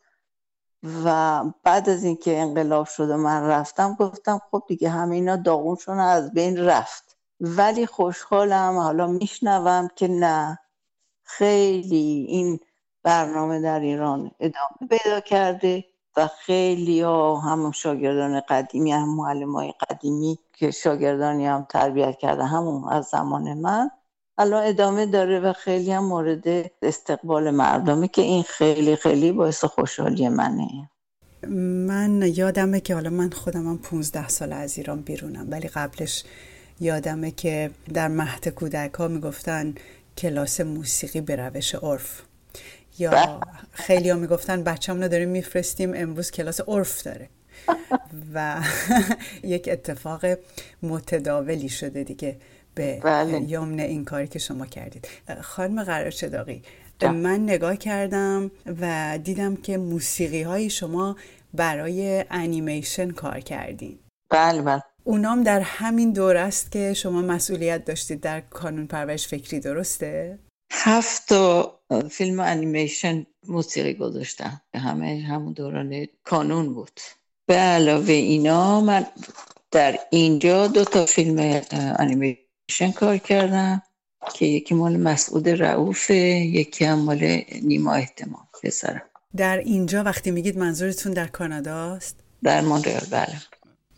و 0.84 1.44
بعد 1.64 1.90
از 1.90 2.04
اینکه 2.04 2.38
انقلاب 2.40 2.88
شد 2.88 3.10
و 3.10 3.18
من 3.18 3.48
رفتم 3.48 3.96
گفتم 4.00 4.42
خب 4.52 4.64
دیگه 4.68 4.90
همه 4.90 5.16
اینا 5.16 5.36
داغونشون 5.36 6.00
از 6.00 6.34
بین 6.34 6.58
رفت. 6.58 7.18
ولی 7.40 7.86
خوشحالم 7.86 8.78
حالا 8.78 9.08
میشنوم 9.08 9.88
که 9.96 10.08
نه. 10.08 10.60
خیلی 11.24 12.26
این 12.30 12.60
برنامه 13.04 13.62
در 13.62 13.80
ایران 13.80 14.32
ادامه 14.40 14.90
پیدا 14.90 15.20
کرده 15.20 15.86
و 16.18 16.28
خیلی 16.28 17.02
ها 17.02 17.38
هم 17.38 17.72
شاگردان 17.72 18.40
قدیمی 18.40 18.92
هم 18.92 19.16
معلم 19.16 19.56
های 19.56 19.74
قدیمی 19.90 20.40
که 20.54 20.72
شاگردانی 20.72 21.48
هم 21.48 21.66
تربیت 21.70 22.18
کرده 22.18 22.46
همون 22.46 22.90
از 22.90 23.06
زمان 23.06 23.54
من 23.54 23.92
الان 24.38 24.64
ادامه 24.68 25.06
داره 25.06 25.40
و 25.40 25.54
خیلی 25.54 25.92
هم 25.92 26.06
مورد 26.06 26.72
استقبال 26.82 27.52
مردمه 27.52 28.08
که 28.08 28.22
این 28.22 28.44
خیلی 28.44 28.96
خیلی 28.96 29.32
باعث 29.32 29.64
خوشحالی 29.66 30.30
منه. 30.30 30.90
من 31.88 32.22
یادمه 32.22 32.80
که 32.80 32.94
حالا 32.94 33.10
من 33.10 33.30
خودم 33.30 33.68
هم 33.68 33.78
15 33.78 34.28
سال 34.28 34.54
از 34.54 34.78
ایران 34.78 35.02
بیرونم 35.02 35.48
ولی 35.52 35.68
قبلش 35.68 36.24
یادمه 36.80 37.32
که 37.32 37.72
در 37.94 38.08
مهد 38.08 38.48
کودک 38.48 38.94
ها 38.94 39.08
می‌گفتن 39.08 39.76
کلاس 40.18 40.62
موسیقی 40.62 41.22
به 41.22 41.36
روش 41.36 41.76
عرف. 41.76 42.22
یا 43.00 43.10
بله. 43.12 43.40
خیلی 43.72 44.10
ها 44.10 44.18
می‌گفتن 44.18 44.64
بچه 44.64 44.94
رو 44.94 45.08
داریم 45.08 45.30
میفرستیم 45.30 45.94
امروز 45.96 46.32
کلاس 46.32 46.62
عرف 46.68 47.04
داره. 47.04 47.30
و 48.34 48.62
یک 49.44 49.70
اتفاق 49.72 50.26
متداولی 50.84 51.70
شده 51.70 52.04
دیگه. 52.04 52.38
به 52.78 53.00
بله. 53.04 53.42
یمن 53.42 53.80
این 53.80 54.06
کاری 54.06 54.28
که 54.28 54.40
شما 54.40 54.66
کردید. 54.66 55.08
خانم 55.42 55.84
قرار 55.84 56.12
چداقی 56.12 56.62
من 57.04 57.44
نگاه 57.44 57.76
کردم 57.76 58.52
و 58.82 59.20
دیدم 59.24 59.56
که 59.56 59.78
موسیقی 59.78 60.42
های 60.42 60.70
شما 60.70 61.16
برای 61.54 62.26
انیمیشن 62.30 63.12
کار 63.12 63.40
کردین. 63.40 64.00
بله 64.30 64.62
بله. 64.62 64.84
اونام 65.04 65.44
در 65.44 65.60
همین 65.60 66.12
دور 66.14 66.38
است 66.38 66.72
که 66.72 66.94
شما 66.94 67.22
مسئولیت 67.22 67.86
داشتید 67.86 68.22
در 68.22 68.42
کانون 68.42 68.88
پرورش 68.88 69.28
فکری 69.28 69.60
درسته؟ 69.60 70.40
هفت 70.72 71.30
تا 71.30 71.80
فیلم 72.12 72.40
انیمیشن 72.40 73.26
موسیقی 73.48 73.94
گذاشتم 73.94 74.62
همه 74.76 75.26
همون 75.30 75.54
دوران 75.54 76.08
کانون 76.24 76.74
بود. 76.74 77.00
به 77.46 77.56
علاوه 77.56 78.14
اینا 78.14 78.82
من 78.82 79.06
در 79.72 80.00
اینجا 80.12 80.68
دو 80.68 80.84
تا 80.84 81.06
فیلم 81.06 81.62
انیمیشن 82.00 82.47
کار 82.96 83.18
کردم 83.18 83.82
که 84.34 84.46
یکی 84.46 84.76
مال 84.76 84.98
مسعود 84.98 85.50
رعوفه 85.50 86.14
یکی 86.14 86.86
هم 86.86 87.00
مال 87.00 87.42
نیما 87.62 87.94
احتمال 87.94 88.44
پسرم. 88.64 89.02
در 89.36 89.58
اینجا 89.58 90.04
وقتی 90.04 90.32
میگید 90.32 90.58
منظورتون 90.58 91.14
در 91.14 91.28
کانادا 91.28 91.96
است؟ 91.96 92.20
در 92.44 92.62
مونترال 92.62 93.08
بله. 93.12 93.42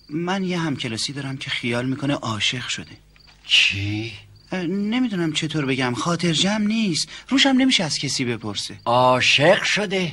من 0.10 0.44
یه 0.44 0.60
همکلاسی 0.60 1.14
دارم 1.14 1.38
که 1.38 1.50
خیال 1.50 1.86
می‌کنه 1.86 2.14
عاشق 2.14 2.68
شده. 2.68 2.92
چی؟ 3.46 4.14
نمی‌دونم 4.70 5.34
چطور 5.34 5.66
بگم 5.66 5.94
خاطر 5.94 6.32
جمع 6.32 6.66
نیست. 6.66 7.08
روشم 7.30 7.50
نمیشه 7.50 7.84
از 7.84 8.00
کسی 8.00 8.26
بپرسه. 8.26 8.76
عاشق 8.86 9.64
شده؟ 9.64 10.12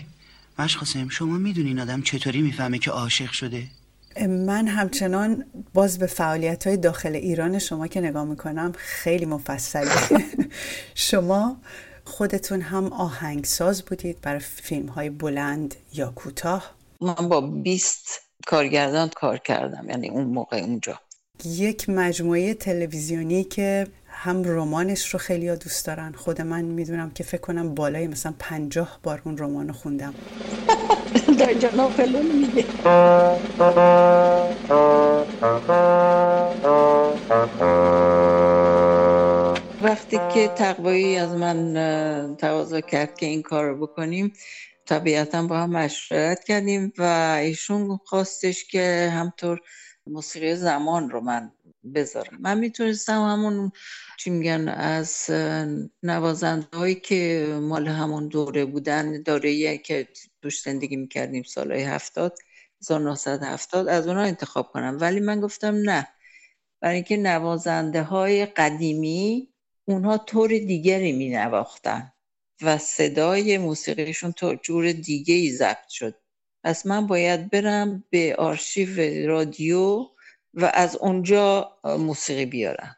مشخصم 0.59 1.09
شما 1.09 1.39
می‌دونین 1.39 1.79
آدم 1.79 2.03
چطوری 2.03 2.43
می‌فهمه 2.43 2.79
که 2.79 2.91
عاشق 2.91 3.31
شده؟ 3.31 3.67
من 4.29 4.67
همچنان 4.67 5.45
باز 5.75 5.99
به 5.99 6.07
فعالیت 6.07 6.67
های 6.67 6.77
داخل 6.77 7.15
ایران 7.15 7.59
شما 7.59 7.87
که 7.87 8.01
نگاه 8.01 8.25
می‌کنم 8.25 8.73
خیلی 8.77 9.25
مفصله. 9.25 9.91
شما 10.95 11.57
خودتون 12.05 12.61
هم 12.61 12.93
آهنگساز 12.93 13.83
بودید 13.83 14.21
برای 14.21 14.41
فیلم 14.41 14.87
های 14.87 15.11
بلند 15.11 15.75
یا 15.93 16.13
کوتاه؟ 16.17 16.75
من 17.01 17.29
با 17.29 17.41
20 17.41 18.21
کارگردان 18.47 19.09
کار 19.09 19.39
کردم 19.39 19.91
یعنی 19.91 20.09
اون 20.09 20.25
موقع 20.25 20.57
اونجا. 20.57 21.01
یک 21.45 21.89
مجموعه 21.89 22.55
تلویزیونی 22.55 23.45
که 23.45 23.87
هم 24.27 24.43
رمانش 24.45 25.15
رو 25.15 25.19
خیلی 25.19 25.57
دوست 25.57 25.87
دارن. 25.87 26.13
خود 26.13 26.43
من 26.43 26.65
می‌دونم 26.65 27.11
که 27.11 27.25
فکر 27.25 27.41
کنم 27.41 27.75
بالای 27.75 28.07
مثلا 28.07 28.35
پنجاه 28.39 28.99
بار 29.03 29.23
اون 29.25 29.39
رمان 29.39 29.69
رو 29.69 29.75
خوندم. 29.75 30.15
در 31.41 31.55
جناب 31.55 32.01
میگه. 32.01 32.65
وقتی 39.83 40.19
که 40.35 40.49
تقوایی 40.49 41.17
از 41.17 41.31
من 41.31 42.37
تقاضا 42.39 42.81
کرد 42.81 43.19
که 43.19 43.27
این 43.27 43.43
کار 43.43 43.65
رو 43.65 43.87
بکنیم 43.87 44.33
طبیعتا 44.87 45.47
با 45.47 45.59
هم 45.59 45.71
مشورت 45.71 46.45
کردیم 46.45 46.93
و 46.99 47.03
ایشون 47.41 47.99
خواستش 48.05 48.65
که 48.65 49.13
همطور 49.15 49.61
موسیقی 50.07 50.55
زمان 50.55 51.11
رو 51.11 51.21
من 51.21 51.53
بذارم. 51.95 52.39
من 52.41 52.59
می‌تونستم 52.59 53.23
همون 53.23 53.73
چی 54.19 54.31
میگن 54.31 54.69
از 54.69 55.31
نوازنده 56.03 56.67
هایی 56.73 56.95
که 56.95 57.49
مال 57.63 57.89
همون 57.89 58.29
دوره 58.29 58.65
بودن 58.65 59.23
داره 59.23 59.79
که 59.79 60.09
توش 60.43 60.63
زندگی 60.63 60.97
می‌کردیم 60.97 61.43
سالهای 61.43 61.83
هفتاد 61.83 62.39
1970 62.81 63.89
از 63.89 64.09
اونها 64.09 64.23
انتخاب 64.23 64.67
کنم. 64.73 64.99
ولی 65.01 65.21
من 65.21 65.41
گفتم 65.41 65.75
نه. 65.75 66.09
برای 66.81 66.95
اینکه 66.95 67.17
نوازنده 67.17 68.03
های 68.03 68.47
قدیمی 68.47 69.49
اونها 69.85 70.19
طور 70.19 70.49
دیگری 70.49 71.13
می 71.13 71.31
نواختن 71.31 72.13
و 72.63 72.79
صدای 72.79 73.59
موسیقیشون 73.59 74.33
طور 74.33 74.57
جور 74.63 74.93
دیگه 74.93 75.35
ای 75.35 75.51
ضبط 75.53 75.89
شد. 75.89 76.15
پس 76.65 76.87
من 76.87 77.07
باید 77.07 77.51
برم 77.51 78.05
به 78.11 78.35
آرشیو 78.39 79.29
رادیو 79.29 80.07
و 80.57 80.71
از 80.75 80.97
اونجا 80.97 81.73
موسیقی 81.85 82.47
بیارم 82.47 82.97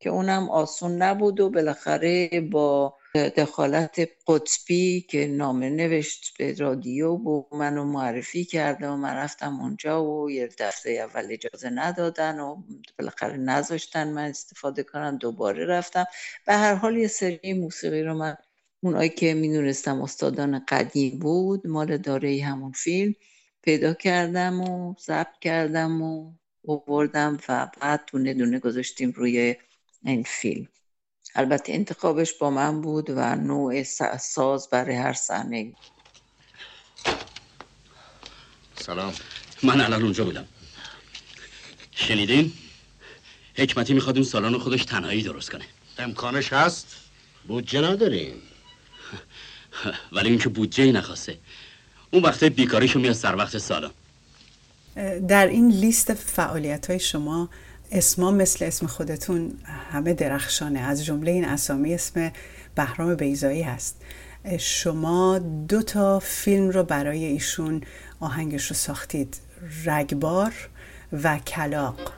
که 0.00 0.10
اونم 0.10 0.50
آسون 0.50 1.02
نبود 1.02 1.40
و 1.40 1.50
بالاخره 1.50 2.40
با 2.40 2.96
دخالت 3.36 4.08
قطبی 4.28 5.00
که 5.00 5.26
نامه 5.26 5.70
نوشت 5.70 6.34
به 6.38 6.54
رادیو 6.54 7.12
و 7.12 7.56
منو 7.56 7.84
معرفی 7.84 8.44
کرده 8.44 8.88
و 8.88 8.96
من 8.96 9.14
رفتم 9.14 9.60
اونجا 9.60 10.04
و 10.04 10.30
یه 10.30 10.48
دفعه 10.58 11.00
اول 11.00 11.26
اجازه 11.30 11.70
ندادن 11.70 12.40
و 12.40 12.62
بالاخره 12.98 13.36
نذاشتن 13.36 14.12
من 14.12 14.24
استفاده 14.24 14.82
کنم 14.82 15.18
دوباره 15.18 15.66
رفتم. 15.66 16.04
به 16.46 16.54
هر 16.54 16.74
حال 16.74 16.96
یه 16.96 17.08
سری 17.08 17.52
موسیقی 17.52 18.02
رو 18.02 18.14
من 18.14 18.36
اونایی 18.82 19.08
که 19.10 19.34
می‌دونستم 19.34 20.02
استادان 20.02 20.64
قدیم 20.68 21.18
بود 21.18 21.66
مال 21.66 21.96
داره 21.96 22.42
همون 22.44 22.72
فیلم 22.72 23.14
پیدا 23.62 23.94
کردم 23.94 24.60
و 24.60 24.94
ضبط 25.06 25.38
کردم 25.40 26.02
و 26.02 26.32
بردم 26.64 27.38
و 27.48 27.70
بعد 27.80 28.10
دونه 28.12 28.34
دونه 28.34 28.58
گذاشتیم 28.58 29.10
روی 29.10 29.56
این 30.04 30.22
فیلم. 30.22 30.68
البته 31.34 31.72
انتخابش 31.72 32.32
با 32.34 32.50
من 32.50 32.80
بود 32.80 33.10
و 33.10 33.36
نوع 33.36 33.82
ساز 34.18 34.68
برای 34.70 34.96
هر 34.96 35.12
صحنه 35.12 35.72
سلام. 38.74 39.14
من 39.62 39.80
الان 39.80 40.02
اونجا 40.02 40.24
بودم. 40.24 40.48
شنیدین؟ 41.94 42.52
حکمتی 43.56 43.94
می‌خواد 43.94 44.16
اون 44.16 44.24
سالن 44.24 44.58
خودش 44.58 44.84
تنهایی 44.84 45.22
درست 45.22 45.50
کنه. 45.50 45.64
امکانش 45.98 46.52
هست؟ 46.52 46.96
بودجه 47.48 47.80
نداریم. 47.80 48.42
ولی 50.12 50.28
اینکه 50.28 50.48
بودجه 50.48 50.84
ای 50.84 50.92
نخواسته. 50.92 51.38
اون 52.10 52.22
وقته 52.22 52.50
بیکاریشو 52.50 52.98
میاد 53.00 53.14
سر 53.14 53.36
وقت 53.36 53.58
سالن. 53.58 53.90
در 55.28 55.46
این 55.46 55.68
لیست 55.68 56.14
فعالیت 56.14 56.90
های 56.90 56.98
شما 56.98 57.48
اسما 57.92 58.30
مثل 58.30 58.64
اسم 58.64 58.86
خودتون 58.86 59.52
همه 59.92 60.14
درخشانه. 60.14 60.80
از 60.80 61.04
جمله 61.04 61.30
این 61.30 61.44
اسامی 61.44 61.94
اسم 61.94 62.32
بهرام 62.74 63.14
بیزایی 63.14 63.62
هست. 63.62 63.96
شما 64.58 65.38
دو 65.68 65.82
تا 65.82 66.18
فیلم 66.18 66.68
رو 66.68 66.82
برای 66.82 67.24
ایشون 67.24 67.80
آهنگش 68.20 68.66
رو 68.66 68.76
ساختید. 68.76 69.36
رگبار 69.84 70.52
و 71.12 71.38
کلاق. 71.38 72.12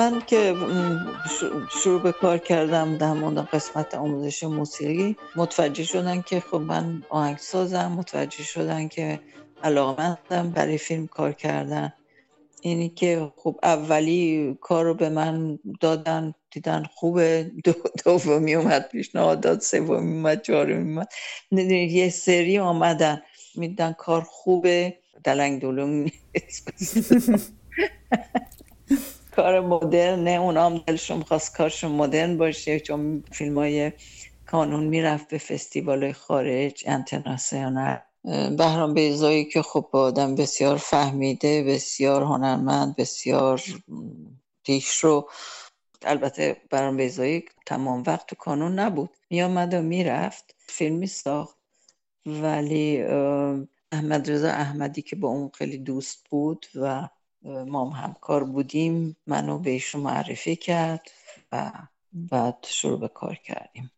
من 0.00 0.20
که 0.26 0.56
شروع 1.82 2.02
به 2.02 2.12
کار 2.12 2.38
کردم 2.38 2.96
در 2.96 3.12
مورد 3.12 3.38
قسمت 3.38 3.94
آموزش 3.94 4.42
موسیقی 4.42 5.16
متوجه 5.36 5.84
شدن 5.84 6.22
که 6.22 6.40
خب 6.40 6.56
من 6.56 7.02
آهنگسازم 7.08 7.92
متوجه 7.98 8.42
شدن 8.42 8.88
که 8.88 9.20
علاقمندم 9.62 10.50
برای 10.50 10.78
فیلم 10.78 11.06
کار 11.06 11.32
کردن. 11.32 11.92
اینی 12.60 12.88
که 12.88 13.32
خب 13.36 13.58
اولی 13.62 14.58
کار 14.60 14.84
رو 14.84 14.94
به 14.94 15.08
من 15.08 15.58
دادن 15.80 16.34
دیدن 16.50 16.84
خوبه 16.94 17.50
دو 17.64 17.72
دومی 18.04 18.54
اومد 18.54 18.88
پیشنهاد 18.88 19.40
داد 19.40 19.60
سومی 19.60 20.12
اومد 20.12 20.42
چهارمی 20.42 20.92
اومد. 20.92 21.08
یه 21.90 22.10
سری 22.10 22.58
آمدن 22.58 23.22
میدن 23.54 23.92
کار 23.92 24.20
خوبه. 24.20 24.98
دلنگ 25.24 25.60
دلون 25.60 26.10
کار 29.40 29.60
مدرن 29.60 30.28
اونا 30.28 30.66
هم 30.66 30.78
دلشون 30.78 31.22
خواست 31.22 31.56
کارشون 31.56 31.92
مدرن 31.92 32.36
باشه 32.36 32.80
چون 32.80 33.24
فیلم 33.32 33.58
های 33.58 33.92
کانون 34.46 34.84
می‌رفت 34.84 35.28
به 35.28 35.38
فستیوال 35.38 36.12
خارج 36.12 36.82
انترناسیونال. 36.86 37.98
بهرام 38.58 38.94
بیزایی 38.94 39.44
که 39.44 39.62
خب 39.62 39.88
آدم 39.92 40.34
بسیار 40.34 40.76
فهمیده 40.76 41.62
بسیار 41.62 42.22
هنرمند 42.22 42.96
بسیار 42.96 43.62
رو 45.00 45.30
البته 46.02 46.56
بهرام 46.70 46.96
بیزایی 46.96 47.44
تمام 47.66 48.02
وقت 48.06 48.26
تو 48.26 48.36
کانون 48.36 48.78
نبود. 48.78 49.10
میامد 49.30 49.74
و 49.74 49.82
می‌رفت 49.82 50.54
فیلمی 50.58 51.06
ساخت 51.06 51.56
ولی 52.26 53.02
احمد 53.92 54.30
رضا 54.30 54.48
احمدی 54.48 55.02
که 55.02 55.16
با 55.16 55.28
اون 55.28 55.50
خیلی 55.54 55.78
دوست 55.78 56.26
بود 56.30 56.66
و 56.74 57.08
ما 57.42 57.90
هم 57.90 58.04
همکار 58.04 58.44
بودیم 58.44 59.16
منو 59.26 59.58
بهش 59.58 59.94
معرفی 59.94 60.56
کرد 60.56 61.10
و 61.52 61.72
بعد 62.12 62.66
شروع 62.68 63.00
به 63.00 63.08
کار 63.08 63.34
کردیم. 63.34 63.90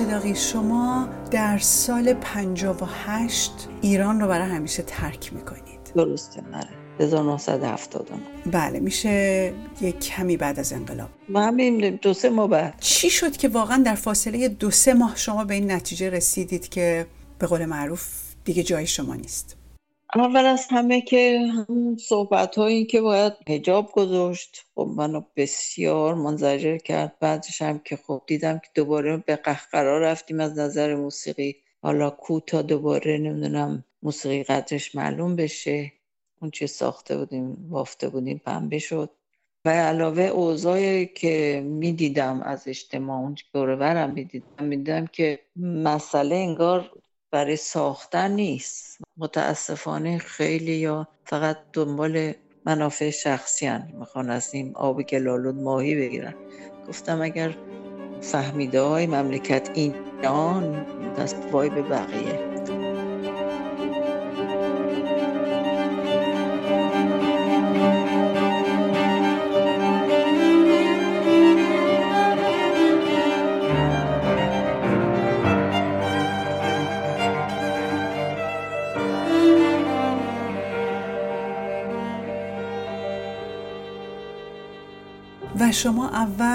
داغی 0.00 0.34
شما 0.34 1.08
در 1.30 1.58
سال 1.58 2.14
58 2.14 3.52
ایران 3.82 4.20
رو 4.20 4.28
برای 4.28 4.48
همیشه 4.48 4.82
ترک 4.82 5.32
می‌کنید. 5.32 5.92
درسته 5.94 6.40
نره 6.52 6.68
1979 7.00 8.20
بله 8.52 8.80
میشه 8.80 9.54
یک 9.80 10.00
کمی 10.00 10.36
بعد 10.36 10.60
از 10.60 10.72
انقلاب. 10.72 11.08
ما 11.28 11.42
همین 11.42 11.98
دو 12.02 12.14
سه 12.14 12.30
ماه 12.30 12.48
بعد. 12.48 12.74
چی 12.80 13.10
شد 13.10 13.36
که 13.36 13.48
واقعا 13.48 13.82
در 13.82 13.94
فاصله 13.94 14.48
دو 14.48 14.70
سه 14.70 14.94
ماه 14.94 15.16
شما 15.16 15.44
به 15.44 15.54
این 15.54 15.70
نتیجه 15.70 16.10
رسیدید 16.10 16.68
که 16.68 17.06
به 17.38 17.46
قول 17.46 17.64
معروف 17.64 18.08
دیگه 18.44 18.62
جای 18.62 18.86
شما 18.86 19.14
نیست؟ 19.14 19.56
اول 20.14 20.46
از 20.46 20.66
همه 20.70 21.00
که 21.00 21.38
همون 21.38 21.96
صحبت 21.96 22.58
هایی 22.58 22.84
که 22.84 23.00
باید 23.00 23.32
هجاب 23.48 23.92
گذاشت. 23.92 24.64
خب 24.74 24.88
منو 24.96 25.22
بسیار 25.36 26.14
منزجر 26.14 26.76
کرد. 26.76 27.16
بعدش 27.20 27.62
هم 27.62 27.78
که 27.78 27.96
خب 27.96 28.22
دیدم 28.26 28.58
که 28.58 28.68
دوباره 28.74 29.16
به 29.16 29.36
قهقرا 29.36 29.98
رفتیم 29.98 30.40
از 30.40 30.58
نظر 30.58 30.94
موسیقی. 30.94 31.56
حالا 31.82 32.10
کو 32.10 32.40
تا 32.40 32.62
دوباره 32.62 33.18
نمی‌دونم 33.18 33.84
موسیقی 34.02 34.42
قدرش 34.42 34.94
معلوم 34.94 35.36
بشه. 35.36 35.92
اون 36.40 36.50
چی 36.50 36.66
ساخته 36.66 37.16
بودیم 37.16 37.68
بافته 37.70 38.08
بودیم 38.08 38.40
پنبه 38.46 38.78
شد. 38.78 39.10
و 39.64 39.70
علاوه 39.70 40.22
اوضاعی 40.22 41.06
که 41.06 41.62
می‌دیدم 41.66 42.42
از 42.42 42.68
اجتماع 42.68 43.20
اون 43.20 43.36
دورورم 43.52 44.10
می‌دیدم 44.10 44.64
می‌دیدم 44.64 45.06
که 45.06 45.38
مسئله 45.56 46.36
انگار 46.36 46.90
برای 47.30 47.56
ساختن 47.56 48.30
نیست. 48.30 48.98
متاسفانه 49.22 50.18
خیلی 50.18 50.72
یا 50.72 51.08
فقط 51.24 51.56
دنبال 51.72 52.32
منافع 52.66 53.10
شخصی 53.10 53.66
هن. 53.66 53.92
می‌خوان 53.98 54.30
از 54.30 54.54
این 54.54 54.72
آب 54.74 55.02
گلالود 55.02 55.54
ماهی 55.54 55.94
بگیرن 55.96 56.34
گفتم 56.88 57.22
اگر 57.22 57.54
فهمیده 58.20 58.80
های 58.80 59.06
مملکت 59.06 59.70
این 59.74 59.94
دست 61.18 61.36
وای 61.52 61.70
به 61.70 61.82
بقیه 61.82 62.51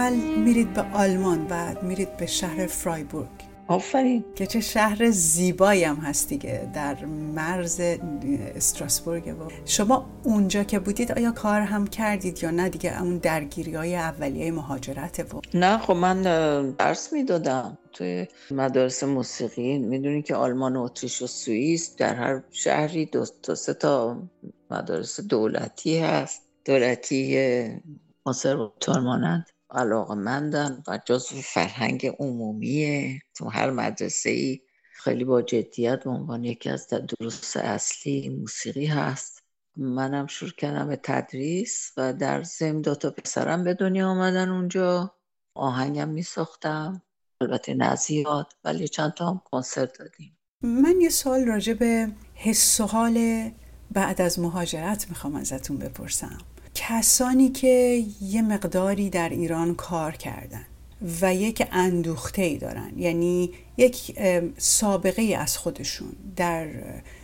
اول 0.08 0.16
میرید 0.16 0.74
به 0.74 0.82
آلمان 0.82 1.48
و 1.50 1.76
میرید 1.82 2.18
به 2.18 2.26
شهر 2.26 2.68
فرایبورگ. 2.68 3.30
آفرین. 3.68 4.24
که 4.36 4.48
چه 4.48 4.60
شهر 4.60 5.10
زیبایی 5.10 5.84
هم 5.84 5.96
هست 5.96 6.30
دیگه 6.30 6.72
در 6.74 7.06
مرز 7.06 7.82
استراسبورگ. 8.56 9.28
و 9.28 9.52
شما 9.66 10.10
اونجا 10.24 10.64
که 10.64 10.80
بودید 10.80 11.12
آیا 11.12 11.32
کار 11.32 11.62
هم 11.62 11.88
کردید 11.88 12.44
یا 12.44 12.52
نه؟ 12.52 12.70
دیگه 12.70 13.02
اون 13.02 13.18
درگیری 13.18 13.76
های 13.76 13.96
اولیه 13.96 14.52
مهاجرت 14.52 15.34
و 15.34 15.42
نه 15.54 15.78
خب 15.78 15.94
من 15.94 16.22
درس 16.72 17.14
می‌دادم 17.14 17.78
توی 17.94 18.28
مدارس 18.52 19.04
موسیقی. 19.04 19.78
می‌دونی 19.78 20.22
که 20.22 20.36
آلمان 20.36 20.76
و 20.76 20.82
اتریش 20.82 21.22
و 21.22 21.28
سوئیس 21.28 21.96
در 21.96 22.16
هر 22.16 22.44
شهری 22.52 23.06
دو 23.06 23.26
تا 23.44 23.56
سه 23.56 23.74
تا 23.74 24.24
مدارس 24.72 25.20
دولتی 25.20 26.00
هست. 26.00 26.42
دولتی 26.66 27.82
کنسرواتوار 28.26 29.00
مانند 29.00 29.46
علاقه 29.72 30.16
مندن 30.16 30.84
و 30.88 31.00
جزو 31.06 31.36
فرهنگ 31.42 32.12
عمومیه. 32.20 33.22
تو 33.36 33.50
هر 33.50 33.72
مدرسه 33.72 34.30
ای 34.30 34.62
خیلی 34.92 35.24
با 35.24 35.42
جدیت 35.42 36.04
به 36.04 36.10
عنوان 36.10 36.44
یکی 36.44 36.70
از 36.70 36.88
دروس 36.88 37.58
اصلی 37.58 38.30
موسیقی 38.30 38.86
هست. 38.86 39.44
منم 39.76 40.28
شروع 40.28 40.52
کردم 40.52 40.88
به 40.88 41.00
تدریس 41.04 41.92
و 41.98 42.14
در 42.14 42.44
زم 42.44 42.82
دو 42.82 42.96
تا 42.96 43.12
پسرم 43.12 43.64
به 43.64 43.74
دنیا 43.74 44.08
آمدن 44.08 44.50
اونجا. 44.50 45.14
آهنگم 45.56 46.10
می 46.10 46.24
ساختم 46.24 47.02
البته 47.42 47.74
نزیاد 47.74 48.54
ولی 48.64 48.88
چند 48.88 49.14
تا 49.14 49.30
هم 49.30 49.42
کنسرت 49.46 50.00
دادیم. 50.00 50.38
من 50.62 51.02
یه 51.02 51.10
سوال 51.10 51.46
راجع 51.46 51.74
به 51.74 52.12
حس 52.34 52.80
و 52.80 52.86
حال 52.86 53.50
بعد 53.92 54.22
از 54.22 54.40
مهاجرت 54.40 55.10
می‌خوام 55.10 55.36
ازتون 55.36 55.78
بپرسم. 55.78 56.38
کسانی 56.80 57.50
که 57.50 58.04
یه 58.22 58.42
مقداری 58.42 59.10
در 59.10 59.30
ایران 59.30 59.76
کار 59.76 60.12
کردن 60.12 60.66
و 61.22 61.36
یک 61.36 61.68
اندوخته 61.72 62.42
ای 62.42 62.58
دارن. 62.58 62.92
یعنی 62.98 63.52
یک 63.78 64.20
سابقه 64.58 65.22
ای 65.22 65.34
از 65.34 65.58
خودشون 65.58 66.12
در 66.36 66.68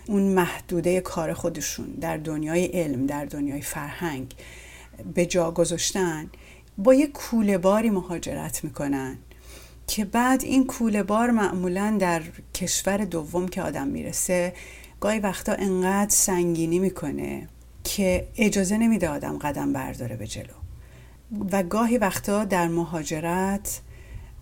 اون 0.07 0.21
محدوده 0.21 1.01
کار 1.01 1.33
خودشون 1.33 1.85
در 1.85 2.17
دنیای 2.17 2.65
علم 2.65 3.05
در 3.05 3.25
دنیای 3.25 3.61
فرهنگ 3.61 4.35
به 5.13 5.25
جا 5.25 5.51
گذاشتن 5.51 6.29
با 6.77 6.93
یک 6.93 7.11
کوله 7.11 7.57
باری 7.57 7.89
مهاجرت 7.89 8.63
می‌کنن 8.63 9.17
که 9.87 10.05
بعد 10.05 10.43
این 10.43 10.65
کوله 10.65 11.03
بار 11.03 11.31
معمولا 11.31 11.97
در 11.99 12.21
کشور 12.53 12.97
دوم 12.97 13.47
که 13.47 13.61
آدم 13.61 13.87
می‌رسه 13.87 14.53
گاهی 14.99 15.19
وقتا 15.19 15.53
انقدر 15.53 16.09
سنگینی 16.09 16.79
می‌کنه. 16.79 17.47
که 17.83 18.27
اجازه 18.37 18.77
نمیده 18.77 19.09
آدم 19.09 19.37
قدم 19.37 19.73
برداره 19.73 20.15
به 20.15 20.27
جلو. 20.27 20.53
و 21.51 21.63
گاهی 21.63 21.97
وقتا 21.97 22.45
در 22.45 22.67
مهاجرت 22.67 23.81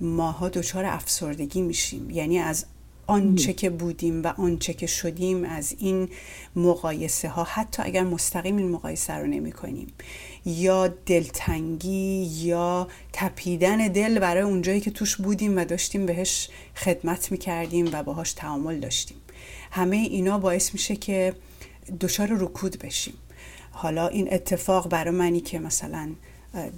ماها 0.02 0.50
دچار 0.50 0.86
افسردگی 0.86 1.62
میشیم. 1.62 2.10
یعنی 2.10 2.40
از 2.40 2.66
آنچه 3.08 3.54
که 3.54 3.70
بودیم 3.70 4.24
و 4.24 4.28
آنچه 4.28 4.74
که 4.74 4.88
شدیم 4.88 5.44
از 5.44 5.76
این 5.80 6.10
مقایسه 6.56 7.30
ها 7.30 7.44
حتی 7.44 7.84
اگر 7.84 8.04
مستقیم 8.04 8.58
این 8.58 8.70
مقایسه 8.70 9.14
رو 9.14 9.28
نمی 9.28 9.52
کنیم 9.52 9.88
یا 10.46 10.88
دلتنگی 10.88 12.30
یا 12.44 12.88
تپیدن 13.14 13.88
دل 13.88 14.20
برای 14.20 14.44
اونجایی 14.44 14.80
که 14.80 14.92
توش 14.92 15.16
بودیم 15.16 15.58
و 15.58 15.66
داشتیم 15.66 16.06
بهش 16.06 16.50
خدمت 16.76 17.32
می 17.32 17.38
کردیم 17.38 17.90
و 17.94 18.04
باهاش 18.04 18.34
تعامل 18.34 18.80
داشتیم. 18.80 19.18
همه 19.72 19.98
اینا 19.98 20.40
باعث 20.40 20.74
میشه 20.74 20.96
که 20.96 21.34
دچار 22.00 22.28
رکود 22.32 22.80
بشیم. 22.80 23.14
حالا 23.72 24.08
این 24.08 24.34
اتفاق 24.34 24.90
برای 24.90 25.12
منی 25.12 25.42
که 25.42 25.60
مثلا 25.60 26.10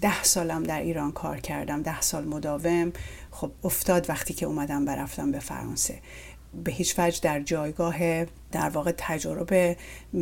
ده 0.01 0.23
سالم 0.23 0.63
در 0.63 0.81
ایران 0.81 1.11
کار 1.11 1.39
کردم 1.39 1.81
ده 1.81 2.01
سال 2.01 2.25
مداوم 2.25 2.93
خب 3.31 3.51
افتاد 3.63 4.09
وقتی 4.09 4.33
که 4.33 4.45
اومدم 4.45 4.85
برفتم 4.85 5.31
به 5.31 5.39
فرانسه. 5.39 5.99
به 6.63 6.71
هیچ 6.71 6.95
وجه 6.97 7.19
در 7.21 7.39
جایگاه 7.39 8.25
در 8.51 8.69
واقع 8.69 8.91
تجربه 8.97 9.77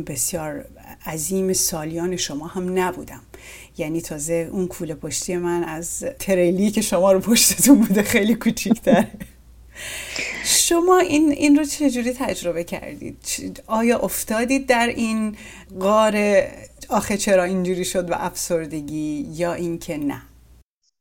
بسیار 0.06 0.64
عظیم 1.06 1.52
سالیان 1.52 2.16
شما 2.16 2.46
هم 2.46 2.78
نبودم. 2.78 3.20
یعنی 3.78 4.00
تازه 4.00 4.48
اون 4.52 4.66
کوله 4.66 4.94
پشتی 4.94 5.36
من 5.36 5.64
از 5.64 6.04
تریلی 6.18 6.70
که 6.70 6.80
شما 6.80 7.12
رو 7.12 7.20
پشتتون 7.20 7.80
بوده 7.80 8.02
خیلی 8.02 8.34
کوچیکتره. 8.34 9.08
شما 10.44 10.98
این 10.98 11.32
این 11.32 11.58
رو 11.58 11.64
چجوری 11.64 12.12
تجربه 12.12 12.64
کردید؟ 12.64 13.62
آیا 13.66 13.98
افتادید 13.98 14.66
در 14.66 14.86
این 14.86 15.36
غار؟ 15.80 16.44
آخه 16.88 17.16
چرا 17.16 17.44
اینجوری 17.44 17.84
شد 17.84 18.10
و 18.10 18.14
افسردگی 18.14 19.26
یا 19.30 19.54
اینکه 19.54 19.96
نه؟ 19.96 20.22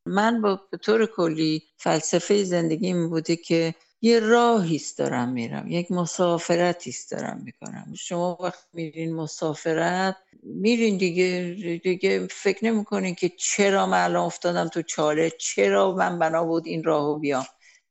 من 0.06 0.42
با 0.42 0.62
به 0.72 0.78
طور 0.78 1.06
کلی 1.06 1.64
فلسفه 1.78 2.44
زندگی 2.44 2.94
می 2.94 3.08
بوده 3.08 3.36
که 3.36 3.76
یه 4.02 4.20
راهیست 4.20 4.98
دارم 4.98 5.30
میرم 5.30 5.66
یک 5.68 5.92
مسافرتیست 5.92 7.12
دارم 7.12 7.42
می‌کنم. 7.46 7.94
شما 7.98 8.38
وقت 8.42 8.66
میرین 8.74 9.14
مسافرت 9.14 10.16
میرین 10.44 10.98
دیگه 10.98 11.56
دیگه 11.84 12.28
فکر 12.32 12.66
نمی‌کنین 12.66 13.16
که 13.16 13.30
چرا 13.30 13.86
من 13.86 14.04
الان 14.04 14.26
افتادم 14.26 14.68
تو 14.68 14.82
چاله 14.82 15.32
چرا 15.40 15.96
من 15.96 16.20
بنا 16.20 16.44
بود 16.44 16.68
این 16.68 16.84
راهو 16.84 17.20
بیام. 17.20 17.46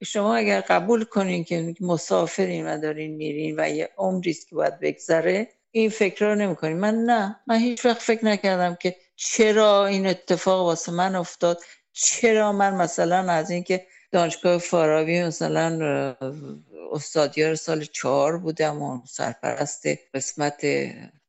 شما 0.04 0.36
اگر 0.36 0.60
قبول 0.60 1.04
کنین 1.04 1.44
که 1.44 1.74
مسافرین 1.80 2.66
و 2.66 2.80
دارین 2.80 3.14
میرین 3.14 3.54
و 3.60 3.68
یه 3.68 3.90
عمریست 3.98 4.48
که 4.48 4.54
باید 4.54 4.80
بگذره 4.80 5.48
این 5.70 5.90
فکر 5.90 6.26
رو 6.26 6.34
نمی 6.34 6.74
من 6.74 6.94
نه 6.94 7.40
من 7.46 7.58
هیچ 7.58 7.86
وقت 7.86 8.02
فکر 8.02 8.24
نکردم 8.24 8.74
که 8.74 8.96
چرا 9.16 9.86
این 9.86 10.06
اتفاق 10.06 10.66
واسه 10.66 10.92
من 10.92 11.14
افتاد. 11.14 11.60
چرا 11.92 12.52
من 12.52 12.74
مثلا 12.74 13.32
از 13.32 13.50
اینکه 13.50 13.86
دانشگاه 14.12 14.58
فارابی 14.58 15.22
مثلا 15.22 16.16
استادیار 16.92 17.54
سال 17.54 17.84
چهار 17.84 18.38
بودم 18.38 18.82
و 18.82 19.00
سرپرست 19.06 19.86
قسمت 20.14 20.64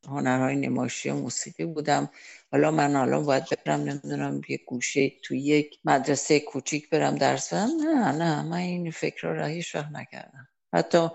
هنرهای 0.08 0.56
نمایشی 0.56 1.10
و 1.10 1.16
موسیقی 1.16 1.66
بودم. 1.66 2.10
حالا 2.52 2.72
من 2.72 2.96
الان 2.96 3.26
باید 3.26 3.44
برم 3.66 3.80
نمی‌دونم 3.80 4.42
یه 4.50 4.60
گوشه 4.68 5.12
تو 5.24 5.36
یک 5.36 5.80
مدرسه 5.86 6.40
کوچیک 6.40 6.90
برم 6.90 7.16
درس 7.16 7.54
بدم 7.54 7.70
نه 7.84 8.12
نه 8.12 8.44
من 8.44 8.58
این 8.58 8.92
فکر 8.92 9.28
رو 9.28 9.46
هیچ 9.46 9.76
وقت 9.76 9.92
نکردم. 9.92 10.48
حتی 10.74 11.08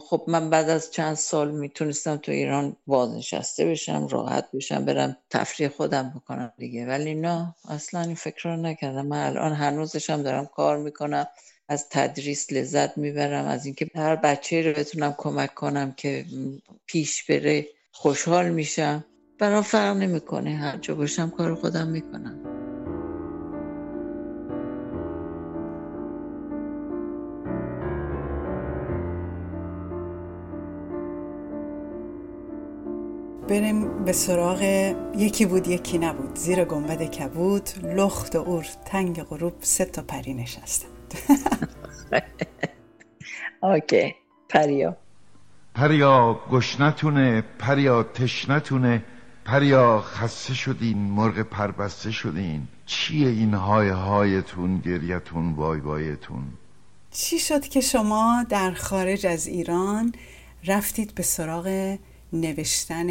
خب 0.00 0.24
من 0.28 0.50
بعد 0.50 0.70
از 0.70 0.90
چند 0.92 1.14
سال 1.14 1.50
می‌تونستم 1.50 2.16
تو 2.16 2.32
ایران 2.32 2.76
بازنشسته 2.86 3.66
بشم 3.66 4.06
راحت 4.06 4.48
بشم 4.52 4.84
برم 4.84 5.16
تفریح 5.30 5.68
خودم 5.68 6.12
بکنم 6.16 6.52
دیگه. 6.58 6.86
ولی 6.86 7.14
نه 7.14 7.54
اصلا 7.68 8.00
این 8.00 8.14
فکر 8.14 8.48
رو 8.48 8.56
نکردم. 8.56 9.06
من 9.06 9.26
الان 9.26 9.52
هنوزشم 9.52 10.22
دارم 10.22 10.46
کار 10.46 10.78
می‌کنم 10.78 11.26
از 11.68 11.88
تدریس 11.88 12.52
لذت 12.52 12.98
می‌برم 12.98 13.44
از 13.44 13.66
اینکه 13.66 13.90
هر 13.94 14.16
بچه 14.16 14.62
رو 14.62 14.72
بتونم 14.72 15.14
کمک 15.18 15.54
کنم 15.54 15.92
که 15.92 16.24
پیش 16.86 17.24
بره 17.30 17.66
خوشحال 17.92 18.48
میشم. 18.50 19.04
برام 19.42 19.62
فرق 19.62 19.96
نمی‌کنه. 19.96 20.50
هر 20.50 20.76
جا 20.76 20.94
باشم 20.94 21.30
کار 21.30 21.54
خودم 21.54 21.88
می‌کنم. 21.88 22.38
بریم 33.48 34.04
به 34.04 34.12
سراغ 34.12 34.62
یکی 35.16 35.46
بود 35.46 35.68
یکی 35.68 35.98
نبود. 35.98 36.36
زیر 36.36 36.64
گنبد 36.64 37.02
کبود 37.02 37.68
لخت 37.84 38.36
و 38.36 38.38
اور 38.38 38.66
تنگ 38.84 39.22
غروب 39.22 39.52
سه 39.60 39.84
تا 39.84 40.02
پری 40.02 40.34
نشستند 40.34 40.90
اوکی. 43.62 44.14
پریا. 44.48 44.96
پریا 45.74 46.40
گشنتونه 46.52 47.44
پریا 47.58 48.02
تشنتونه. 48.02 49.04
پریا 49.44 50.00
خسته 50.00 50.54
شدین 50.54 50.98
مرغ 50.98 51.40
پربسته 51.40 52.10
شدین. 52.10 52.68
چیه 52.86 53.28
این 53.28 53.54
های 53.54 53.88
هایتون 53.88 54.78
گریتون 54.80 55.52
وای 55.52 55.80
وایتون؟ 55.80 56.44
چی 57.10 57.38
شد 57.38 57.60
که 57.60 57.80
شما 57.80 58.46
در 58.48 58.72
خارج 58.72 59.26
از 59.26 59.46
ایران 59.46 60.14
رفتید 60.64 61.14
به 61.14 61.22
سراغ 61.22 61.98
نوشتن 62.32 63.08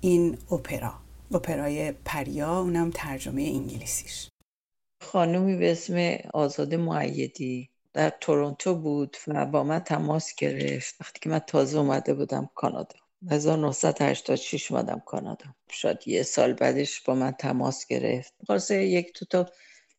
این 0.00 0.38
اپرا؟ 0.50 0.94
اپرای 1.34 1.92
پریا 2.04 2.60
اونم 2.60 2.90
ترجمه 2.90 3.42
انگلیسیش. 3.42 4.28
خانومی 5.02 5.56
به 5.56 5.72
اسم 5.72 6.16
آزاده 6.34 6.76
معیدی 6.76 7.70
در 7.92 8.12
تورنتو 8.20 8.74
بود 8.74 9.16
و 9.28 9.46
با 9.46 9.64
من 9.64 9.78
تماس 9.78 10.34
گرفت. 10.34 10.94
وقتی 11.00 11.20
که 11.20 11.30
من 11.30 11.38
تازه 11.38 11.78
اومده 11.78 12.14
بودم 12.14 12.48
کانادا. 12.54 13.03
1986 13.30 14.72
اومدم 14.72 15.02
کانادا. 15.06 15.44
شاید 15.70 16.08
یه 16.08 16.22
سال 16.22 16.52
بعدش 16.52 17.00
با 17.00 17.14
من 17.14 17.32
تماس 17.32 17.86
گرفت. 17.86 18.34
خواسته 18.46 18.84
یک 18.84 19.12
تو 19.12 19.24
تا 19.24 19.46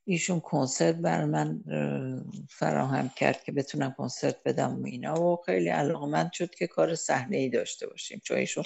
ایشون 0.06 0.40
کنسرت 0.40 0.96
بر 0.96 1.26
من 1.26 1.64
فراهم 2.50 3.10
کرد 3.10 3.44
که 3.44 3.52
بتونم 3.52 3.96
کنسرت 3.98 4.44
بدم 4.46 4.82
و 4.84 4.86
اینا. 4.86 5.22
و 5.22 5.42
خیلی 5.46 5.70
علاقمند 5.70 6.32
شد 6.34 6.56
که 6.56 6.68
کار 6.68 6.96
صحنه 6.96 7.38
ای 7.38 7.50
داشته 7.50 7.88
باشیم 7.88 8.22
چون 8.24 8.38
ایشون 8.38 8.64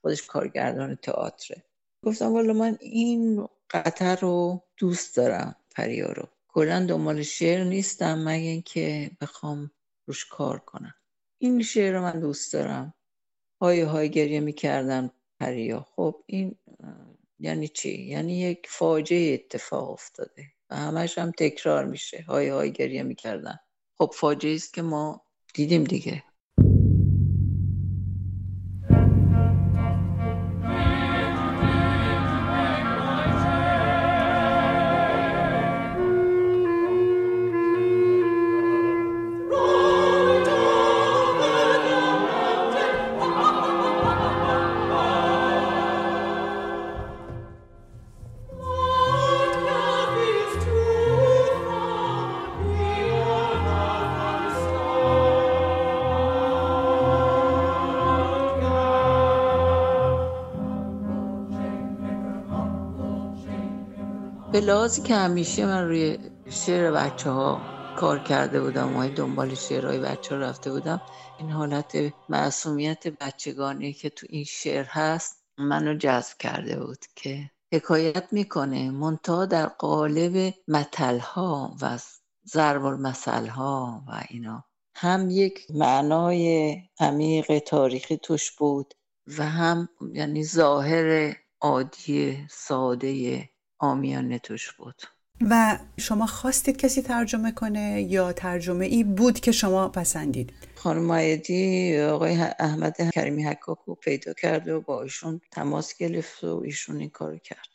خودش 0.00 0.26
کارگردان 0.26 0.96
تئاتره. 0.96 1.64
گفتم 2.04 2.32
والا 2.32 2.52
من 2.52 2.78
این 2.80 3.48
قطر 3.70 4.16
رو 4.16 4.62
دوست 4.76 5.16
دارم 5.16 5.56
پریا 5.74 6.12
رو. 6.12 6.28
کلا 6.48 6.86
دنبال 6.86 7.22
شعر 7.22 7.64
نیستم 7.64 8.18
مگه 8.24 8.48
اینکه 8.48 9.10
بخوام 9.20 9.70
روش 10.06 10.24
کار 10.24 10.58
کنم. 10.58 10.94
این 11.38 11.62
شعر 11.62 11.94
رو 11.94 12.02
من 12.02 12.20
دوست 12.20 12.52
دارم. 12.52 12.94
های 13.62 13.80
های 13.80 14.10
گریه 14.10 14.40
می‌کردن 14.40 15.10
پریا. 15.40 15.86
خب 15.96 16.24
این 16.26 16.58
یعنی 17.38 17.68
چی؟ 17.68 18.02
یعنی 18.02 18.40
یک 18.40 18.66
فاجعه 18.68 19.34
اتفاق 19.34 19.90
افتاده 19.90 20.46
و 20.70 20.76
همش 20.76 21.18
هم 21.18 21.32
تکرار 21.38 21.84
میشه. 21.84 22.24
های 22.28 22.48
های 22.48 22.72
گریه 22.72 23.02
می‌کردن. 23.02 23.58
خب 23.98 24.10
فاجعه 24.14 24.54
است 24.54 24.74
که 24.74 24.82
ما 24.82 25.26
دیدیم 25.54 25.84
دیگه. 25.84 26.22
به 64.52 64.60
لحاظی 64.60 65.02
که 65.02 65.14
همیشه 65.14 65.66
من 65.66 65.88
روی 65.88 66.18
شعر 66.50 66.90
بچه 66.90 67.30
ها 67.30 67.60
کار 67.96 68.18
کرده 68.18 68.60
بودم 68.60 68.96
و 68.96 69.08
دنبال 69.08 69.54
شعرهای 69.54 69.98
بچه 69.98 70.34
ها 70.34 70.40
رفته 70.40 70.70
بودم 70.70 71.02
این 71.38 71.50
حالت 71.50 71.96
معصومیت 72.28 73.08
بچگانه 73.08 73.92
که 73.92 74.10
تو 74.10 74.26
این 74.30 74.44
شعر 74.44 74.84
هست 74.88 75.44
منو 75.58 75.94
جذب 75.94 76.38
کرده 76.38 76.80
بود 76.80 77.04
که 77.16 77.50
حکایت 77.72 78.32
می‌کنه. 78.32 78.90
منتها 78.90 79.46
در 79.46 79.66
قالب 79.66 80.54
متلها 80.68 81.76
و 81.82 81.98
ضرب 82.46 82.82
ها 83.48 84.04
و 84.08 84.22
اینا. 84.28 84.64
هم 84.94 85.30
یک 85.30 85.66
معنای 85.74 86.76
عمیق 87.00 87.58
تاریخی 87.58 88.16
توش 88.16 88.50
بود 88.50 88.94
و 89.38 89.44
هم 89.44 89.88
یعنی 90.12 90.44
ظاهر 90.44 91.36
عادی 91.60 92.46
ساده 92.50 93.48
آمیانه 93.82 94.38
توش 94.38 94.72
بود. 94.72 95.02
و 95.40 95.78
شما 95.96 96.26
خواستید 96.26 96.76
کسی 96.76 97.02
ترجمه 97.02 97.52
کنه 97.52 98.02
یا 98.02 98.32
ترجمه 98.32 98.86
ای 98.86 99.04
بود 99.04 99.40
که 99.40 99.52
شما 99.52 99.88
پسندید؟ 99.88 100.52
خانم 100.74 101.02
مایدی 101.02 101.98
آقای 102.00 102.36
احمد 102.58 102.96
کریمی 103.14 103.44
حکاکو 103.44 103.94
پیدا 103.94 104.32
کرده 104.32 104.74
و 104.74 104.80
با 104.80 105.02
ایشون 105.02 105.40
تماس 105.50 105.96
گرفت 105.96 106.44
و 106.44 106.62
ایشون 106.64 106.96
این 106.96 107.10
کارو 107.10 107.38
کرد. 107.38 107.68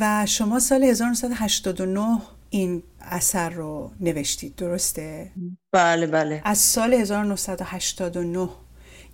و 0.00 0.26
شما 0.26 0.60
سال 0.60 0.84
1989 0.84 2.20
این 2.50 2.82
اثر 3.00 3.50
رو 3.50 3.90
نوشتید 4.00 4.56
درسته؟ 4.56 5.32
بله 5.72 6.06
بله. 6.06 6.42
از 6.44 6.58
سال 6.58 6.94
1989 6.94 8.48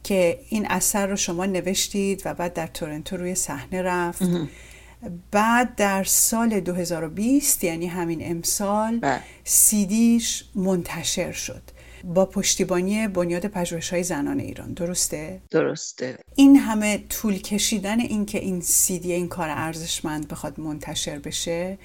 که 0.03 0.41
این 0.49 0.67
اثر 0.71 1.07
رو 1.07 1.17
شما 1.17 1.47
نوشتید 1.47 2.23
و 2.25 2.35
بعد 2.35 2.53
در 2.53 2.67
تورنتو 2.67 3.17
روی 3.17 3.35
صحنه 3.35 3.83
رفت. 3.83 4.23
بعد 5.31 5.75
در 5.75 6.05
سال 6.05 6.61
2020 6.61 7.65
یعنی 7.65 7.87
همین 7.87 8.21
امسال 8.23 8.99
بله. 8.99 9.21
سیدیش 9.45 10.45
منتشر 10.55 11.33
شد 11.33 11.63
با 12.05 12.27
پشتیبانی 12.27 13.09
بنیاد 13.09 13.47
پژوهش 13.47 13.91
های 13.93 14.03
زنان 14.03 14.41
ایران 14.41 14.73
درسته؟ 14.73 15.41
درسته 15.51 16.19
این 16.35 16.57
همه 16.57 17.05
طول 17.09 17.39
کشیدن 17.39 18.01
این 18.01 18.27
که 18.27 18.39
این 18.39 18.61
سیدی 18.61 19.13
این 19.13 19.29
کار 19.29 19.49
ارزشمند 19.51 20.29
بخواد 20.29 20.61
منتشر 20.61 21.19
بشه 21.19 21.79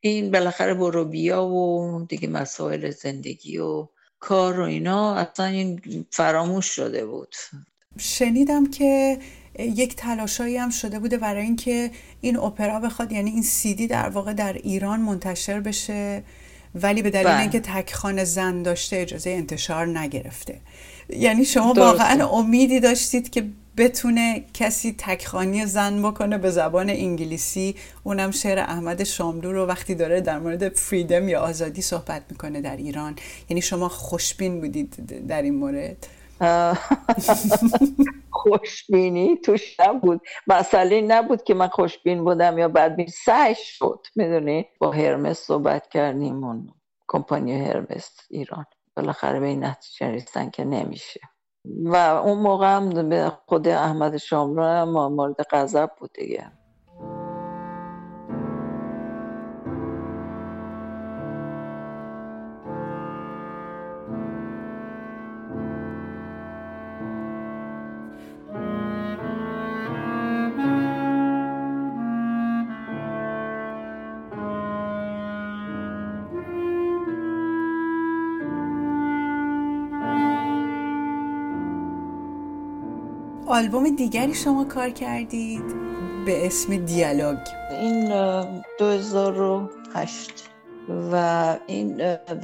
این 0.00 0.30
بالاخره 0.30 0.74
برو 0.74 1.04
بیا 1.04 1.44
و 1.44 2.06
دیگه 2.08 2.28
مسائل 2.28 2.90
زندگی 2.90 3.58
و 3.58 3.88
کار 4.18 4.60
و 4.60 4.62
اینا 4.62 5.14
اصلا 5.14 5.46
این 5.46 5.80
فراموش 6.10 6.66
شده 6.66 7.06
بود. 7.06 7.34
شنیدم 7.98 8.70
که 8.70 9.18
یک 9.58 9.96
تلاشایی 9.96 10.56
هم 10.56 10.70
شده 10.70 10.98
بوده 10.98 11.18
برای 11.18 11.42
اینکه 11.42 11.90
این 12.20 12.36
اپرا 12.36 12.80
بخواد 12.80 13.12
یعنی 13.12 13.30
این 13.30 13.42
سیدی 13.42 13.86
در 13.86 14.08
واقع 14.08 14.32
در 14.32 14.52
ایران 14.52 15.00
منتشر 15.00 15.60
بشه. 15.60 16.24
ولی 16.74 17.02
به 17.02 17.10
دلیل 17.10 17.26
بله. 17.26 17.40
اینکه 17.40 17.60
تکخانه 17.60 18.24
زن 18.24 18.62
داشته 18.62 18.96
اجازه 18.96 19.30
انتشار 19.30 19.98
نگرفته. 19.98 20.60
یعنی 21.08 21.44
شما 21.44 21.72
واقعا 21.72 22.28
امیدی 22.28 22.80
داشتید 22.80 23.30
که 23.30 23.44
بتونه 23.76 24.44
کسی 24.54 24.94
تکخانی 24.98 25.66
زن 25.66 26.02
بکنه 26.02 26.38
به 26.38 26.50
زبان 26.50 26.90
انگلیسی. 26.90 27.74
اونم 28.02 28.30
شعر 28.30 28.58
احمد 28.58 29.04
شاملو 29.04 29.52
رو 29.52 29.66
وقتی 29.66 29.94
داره 29.94 30.20
در 30.20 30.38
مورد 30.38 30.68
فریدم 30.68 31.28
یا 31.28 31.40
آزادی 31.40 31.82
صحبت 31.82 32.22
می‌کنه 32.30 32.60
در 32.60 32.76
ایران. 32.76 33.16
یعنی 33.50 33.62
شما 33.62 33.88
خوشبین 33.88 34.60
بودید 34.60 35.26
در 35.28 35.42
این 35.42 35.54
مورد. 35.54 36.06
خوشبینی 38.30 39.36
توش 39.36 39.80
نبود. 39.80 40.20
مسئله 40.46 41.00
نبود 41.00 41.42
که 41.42 41.54
من 41.54 41.68
خوشبین 41.68 42.24
بودم 42.24 42.58
یا 42.58 42.68
بعد 42.68 43.06
سعی 43.08 43.54
شد 43.54 44.06
می‌دونی؟ 44.16 44.66
با 44.80 44.90
هرمس 44.90 45.38
صحبت 45.38 45.88
کردیم 45.88 46.44
اون 46.44 46.74
کمپانی 47.08 47.64
هرمس 47.64 48.16
ایران. 48.30 48.66
بالاخره 48.96 49.40
به 49.40 49.46
این 49.46 49.64
نتیجه 49.64 50.10
رسیدن 50.10 50.50
که 50.50 50.64
نمیشه. 50.64 51.20
و 51.64 51.96
اون 51.96 52.38
موقع 52.38 52.76
هم 52.76 53.08
به 53.08 53.32
خود 53.46 53.68
احمد 53.68 54.16
شاملو 54.16 54.62
هم 54.62 55.08
مورد 55.08 55.46
غضب 55.50 55.90
بود 55.98 56.10
دیگه. 56.12 56.52
آلبوم 83.46 83.96
دیگری 83.96 84.34
شما 84.34 84.64
کار 84.64 84.90
کردید؟ 84.90 85.64
به 86.26 86.46
اسم 86.46 86.76
دیالوگ. 86.76 87.38
این 87.70 88.08
2008 88.78 90.50
و 91.12 91.56
این 91.66 92.00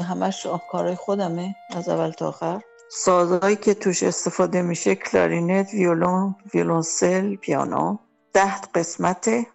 همش 0.08 0.46
کارهای 0.70 0.94
خودمه 0.94 1.54
از 1.70 1.88
اول 1.88 2.10
تا 2.10 2.28
آخر. 2.28 2.60
سازهایی 2.90 3.56
که 3.56 3.74
توش 3.74 4.02
استفاده 4.02 4.62
میشه 4.62 4.94
کلارینت، 4.94 5.74
ویولون، 5.74 6.34
ویولونسل، 6.54 7.36
پیانو. 7.36 7.96
ده 8.32 8.60
قسمته 8.74 9.46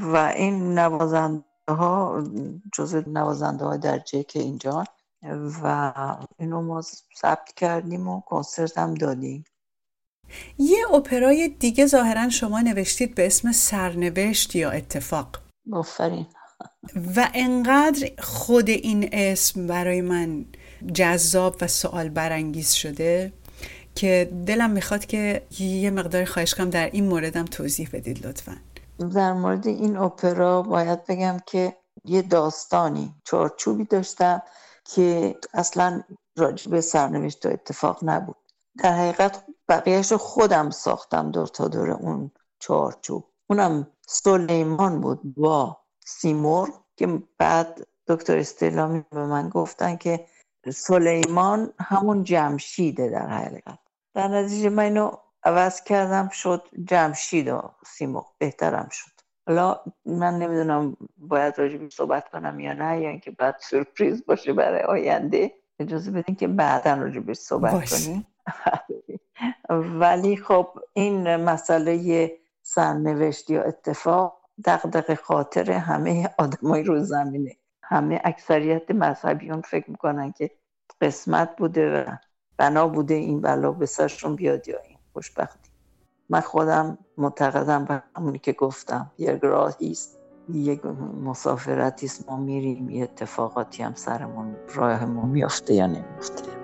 و 0.00 0.32
این 0.36 0.78
نوازنده 0.78 1.44
ها 1.68 2.24
جزء 2.74 3.02
نوازنده 3.06 3.64
های 3.64 3.78
درجه 3.78 4.22
یک 4.22 4.40
اینجا. 4.40 4.84
و 5.62 5.92
اینو 6.38 6.62
ما 6.62 6.82
ثبت 7.16 7.52
کردیم 7.56 8.08
و 8.08 8.20
کنسرت 8.20 8.78
هم 8.78 8.94
دادیم. 8.94 9.44
یه 10.58 10.94
اپرای 10.94 11.48
دیگه 11.48 11.86
ظاهرا 11.86 12.28
شما 12.28 12.60
نوشتید 12.60 13.14
به 13.14 13.26
اسم 13.26 13.52
سرنوشت 13.52 14.56
یا 14.56 14.70
اتفاق. 14.70 15.40
آفرین. 15.72 16.26
و 17.16 17.28
انقدر 17.34 18.10
خود 18.18 18.68
این 18.68 19.08
اسم 19.12 19.66
برای 19.66 20.00
من 20.00 20.44
جذاب 20.94 21.56
و 21.60 21.66
سوال 21.66 22.08
برانگیز 22.08 22.72
شده 22.72 23.32
که 23.94 24.30
دلم 24.46 24.70
می‌خواد 24.70 25.06
که 25.06 25.42
یه 25.58 25.90
مقدار 25.90 26.24
خواهش 26.24 26.54
کنم 26.54 26.70
در 26.70 26.90
این 26.90 27.08
موردم 27.08 27.44
توضیح 27.44 27.88
بدید 27.92 28.26
لطفا. 28.26 28.56
در 29.14 29.32
مورد 29.32 29.66
این 29.66 29.96
اپرا 29.96 30.62
باید 30.62 31.06
بگم 31.06 31.36
که 31.46 31.76
یه 32.04 32.22
داستانی 32.22 33.14
چارچوبی 33.24 33.84
داشتم 33.84 34.42
که 34.94 35.34
اصلا 35.54 36.02
راجب 36.36 36.80
سرنوشت 36.80 37.46
و 37.46 37.48
اتفاق 37.48 37.98
نبود. 38.02 38.36
در 38.82 38.92
حقیقت 38.92 39.44
بقیهش 39.70 40.12
رو 40.12 40.18
خودم 40.18 40.70
ساختم 40.70 41.30
دور 41.30 41.46
تا 41.46 41.68
دور 41.68 41.90
اون 41.90 42.30
چارچوب. 42.58 43.24
اونم 43.46 43.86
سلیمان 44.06 45.00
بود 45.00 45.20
با 45.36 45.78
سیمور 46.06 46.72
که 46.96 47.22
بعد 47.38 47.86
دکتر 48.06 48.38
استلامی 48.38 49.04
به 49.10 49.26
من 49.26 49.48
گفتن 49.48 49.96
که 49.96 50.26
سلیمان 50.74 51.72
همون 51.80 52.24
جمشیده 52.24 53.08
در 53.08 53.26
حقیقت. 53.26 53.78
در 54.14 54.28
نتیجه 54.28 54.68
من 54.68 54.82
اینو 54.82 55.10
عوض 55.44 55.82
کردم 55.82 56.28
شد 56.28 56.62
جمشید 56.84 57.48
و 57.48 57.62
سیمور 57.86 58.24
بهترم 58.38 58.88
شد. 58.90 59.10
حالا 59.46 59.80
من 60.04 60.38
نمی‌دونم 60.38 60.96
باید 61.16 61.58
راجبی 61.58 61.90
صحبت 61.90 62.28
کنم 62.28 62.60
یا 62.60 62.72
نه 62.72 63.00
یا 63.00 63.08
اینکه 63.08 63.30
بعد 63.30 63.56
سورپریز 63.60 64.26
باشه 64.26 64.52
برای 64.52 64.82
آینده. 64.82 65.52
اجازه 65.78 66.10
بدین 66.10 66.36
که 66.36 66.48
بعدا 66.48 66.94
راجبی 66.94 67.34
صحبت 67.34 67.90
کنیم. 67.90 68.26
ولی 70.00 70.36
خب 70.36 70.68
این 70.92 71.36
مسئله 71.36 72.30
سرنوشت 72.62 73.50
یا 73.50 73.62
اتفاق 73.62 74.40
دقدق 74.64 75.14
خاطر 75.14 75.70
همه 75.70 76.30
آدمای 76.38 76.82
رو 76.82 77.04
زمینه. 77.04 77.56
همه 77.82 78.20
اکثریت 78.24 78.90
مذهبیون 78.90 79.60
فکر 79.60 79.90
می‌کنن 79.90 80.32
که 80.32 80.50
قسمت 81.00 81.56
بوده 81.56 82.02
و 82.02 82.16
بنا 82.56 82.88
بوده 82.88 83.14
این 83.14 83.40
بلا 83.40 83.72
به 83.72 83.86
سرشون 83.86 84.36
بیاد 84.36 84.68
یا 84.68 84.78
این. 84.88 84.98
خوشبختی. 85.12 85.70
من 86.28 86.40
خودم 86.40 86.98
معتقدم 87.16 87.84
به 87.84 88.02
همونی 88.16 88.38
که 88.38 88.52
گفتم. 88.52 89.10
یک 89.18 89.40
راهی 89.42 89.90
است. 89.90 90.18
یک 90.48 90.86
مسافرتی 91.24 92.06
است. 92.06 92.28
ما 92.28 92.36
میریم. 92.36 92.90
یه 92.90 93.02
اتفاقاتی 93.02 93.82
هم 93.82 93.94
سرمون 93.94 94.56
راهمون 94.74 95.28
میافته 95.28 95.74
یا 95.74 95.86
نمیافته. 95.86 96.59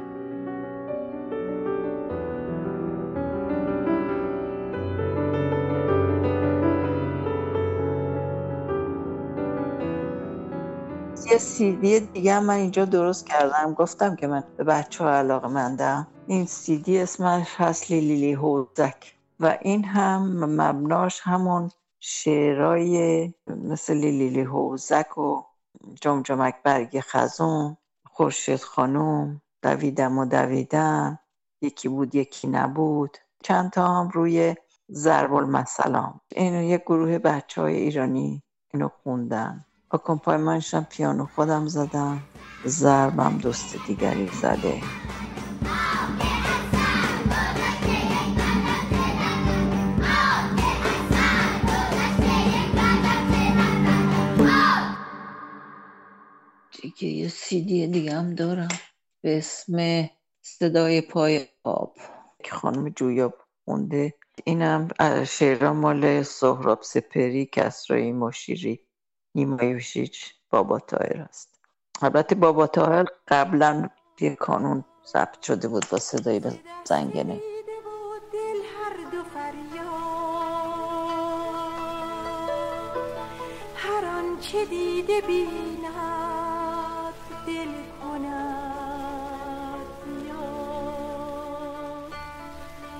یه 11.30 11.38
سیدی 11.38 12.00
دیگه 12.00 12.40
من 12.40 12.54
اینجا 12.54 12.84
درست 12.84 13.26
کردم. 13.26 13.74
گفتم 13.74 14.16
که 14.16 14.26
من 14.26 14.44
به 14.56 14.64
بچه 14.64 15.04
ها 15.04 15.10
علاقه 15.10 15.48
مندم. 15.48 16.06
این 16.26 16.46
سیدی 16.46 16.98
اسمش 16.98 17.46
هست 17.56 17.90
لیلی 17.90 18.32
هوزک 18.32 19.14
و 19.40 19.58
این 19.62 19.84
هم 19.84 20.44
مبناش 20.44 21.20
همون 21.22 21.70
شعرهای 22.00 23.34
مثل 23.46 23.94
لیلی 23.94 24.40
هوزک 24.40 25.18
و 25.18 25.42
جمجمک 26.00 26.54
برگ 26.62 27.00
خزون 27.00 27.76
خورشید 28.06 28.60
خانوم 28.60 29.42
دویدم 29.62 30.18
و 30.18 30.24
دویدم 30.24 31.18
یکی 31.62 31.88
بود 31.88 32.14
یکی 32.14 32.48
نبود. 32.48 33.18
چند 33.42 33.70
تا 33.70 33.86
هم 33.86 34.08
روی 34.08 34.54
ضرب 34.90 35.34
المثلام. 35.34 36.20
اینو 36.32 36.62
یه 36.62 36.78
گروه 36.78 37.18
بچه 37.18 37.62
های 37.62 37.76
ایرانی 37.76 38.42
اینو 38.74 38.88
خوندن. 38.88 39.64
آکومپایمنشم 39.90 40.86
پیانو 40.90 41.26
خودم 41.26 41.66
زدم. 41.66 42.22
ضربم 42.66 43.38
دوست 43.38 43.76
دیگری 43.86 44.28
زده. 44.42 44.82
دیگه 56.82 57.08
یه 57.08 57.28
سیدی 57.28 57.86
دیگه 57.86 58.12
هم 58.14 58.34
دارم. 58.34 58.68
به 59.22 59.38
اسم 59.38 60.08
صدای 60.42 61.00
پای 61.00 61.46
آب. 61.64 61.96
که 62.44 62.50
خانم 62.54 62.88
جویا 62.88 63.34
خونده 63.64 64.14
اینم 64.44 64.88
شعرها 65.26 65.72
مال 65.72 66.22
سهراب 66.22 66.82
سپهری 66.82 67.46
کسرایی 67.46 68.12
مشیری. 68.12 68.85
نیمایوشیچ 69.36 70.34
بابا 70.50 70.78
طاهر 70.78 71.20
است 71.28 71.48
البته 72.02 72.34
بابا 72.34 72.66
طاهر 72.66 73.06
قبلا 73.28 73.88
یه 74.20 74.34
کانون 74.34 74.84
ثبت 75.06 75.42
شده 75.42 75.68
بود 75.68 75.86
با 75.90 75.98
صدای 75.98 76.40
زنگنه. 76.84 77.40
هر 83.76 84.04
آنچه 84.04 84.64
دیده 84.64 85.20
بیند 85.20 85.84
دل 87.46 87.68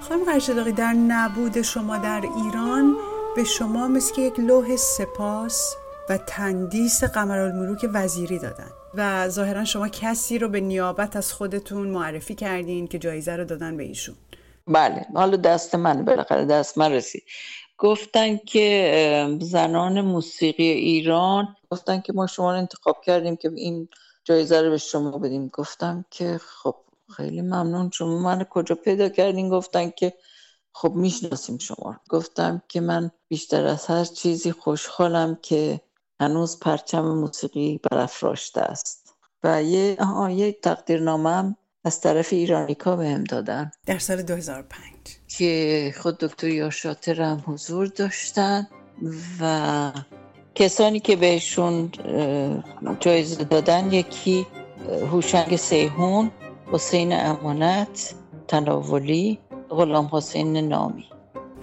خانم 0.08 0.24
قرشداقی 0.24 0.72
در 0.72 0.92
نبود 0.92 1.62
شما 1.62 1.96
در 1.96 2.24
ایران 2.36 2.96
به 3.36 3.44
شما 3.44 3.88
مثل 3.88 4.20
یک 4.20 4.40
لوح 4.40 4.76
سپاس 4.76 5.76
و 6.08 6.18
تندیس 6.18 7.04
قمرالملوک 7.04 7.86
وزیری 7.92 8.38
دادن. 8.38 8.70
و 8.94 9.28
ظاهرا 9.28 9.64
شما 9.64 9.88
کسی 9.88 10.38
رو 10.38 10.48
به 10.48 10.60
نیابت 10.60 11.16
از 11.16 11.32
خودتون 11.32 11.88
معرفی 11.88 12.34
کردین 12.34 12.86
که 12.86 12.98
جایزه 12.98 13.36
رو 13.36 13.44
دادن 13.44 13.76
به 13.76 13.84
ایشون. 13.84 14.14
بله 14.66 15.06
حالا 15.14 15.36
دست 15.36 15.74
من 15.74 16.04
بالاخره 16.04 16.44
دست 16.44 16.78
من 16.78 16.92
رسید. 16.92 17.22
گفتن 17.78 18.36
که 18.36 19.38
زنان 19.40 20.00
موسیقی 20.00 20.68
ایران 20.68 21.56
گفتن 21.70 22.00
که 22.00 22.12
ما 22.12 22.26
شما 22.26 22.52
رو 22.52 22.58
انتخاب 22.58 22.96
کردیم 23.04 23.36
که 23.36 23.50
این 23.54 23.88
جایزه 24.24 24.62
رو 24.62 24.70
به 24.70 24.78
شما 24.78 25.18
بدیم. 25.18 25.48
گفتم 25.48 26.04
که 26.10 26.40
خب 26.62 26.76
خیلی 27.16 27.42
ممنون. 27.42 27.90
شما 27.90 28.18
من 28.18 28.44
کجا 28.44 28.74
پیدا 28.74 29.08
کردین؟ 29.08 29.48
گفتن 29.48 29.90
که 29.90 30.12
خب 30.72 30.92
می‌شناسیم 30.92 31.58
شما 31.58 31.96
گفتم 32.08 32.62
که 32.68 32.80
من 32.80 33.10
بیشتر 33.28 33.66
از 33.66 33.86
هر 33.86 34.04
چیزی 34.04 34.52
خوشحالم 34.52 35.38
که 35.42 35.80
هنوز 36.20 36.60
پرچم 36.60 37.04
موسیقی 37.04 37.80
برافراشته 37.90 38.60
است. 38.60 39.14
و 39.44 39.62
یه 39.62 39.96
آها 40.00 40.30
یه 40.30 40.52
تقدیرنامه 40.52 41.30
هم 41.30 41.56
از 41.84 42.00
طرف 42.00 42.32
ایرانیکا 42.32 42.96
بهم 42.96 43.24
دادن. 43.24 43.70
در 43.86 43.98
سال 43.98 44.22
2005 44.22 44.82
که 45.28 45.94
خود 46.02 46.18
دکتر 46.18 46.48
یاشاتر 46.48 47.22
هم 47.22 47.44
حضور 47.46 47.86
داشتن 47.86 48.68
و 49.40 49.92
کسانی 50.54 51.00
که 51.00 51.16
بهشون 51.16 51.90
جایزه 53.00 53.44
دادن 53.44 53.92
یکی 53.92 54.46
هوشنگ 55.12 55.56
سیهون 55.56 56.30
حسین 56.72 57.12
امانت 57.12 58.14
تناولی 58.48 59.38
غلام 59.70 60.08
حسین 60.12 60.56
نامی. 60.56 61.04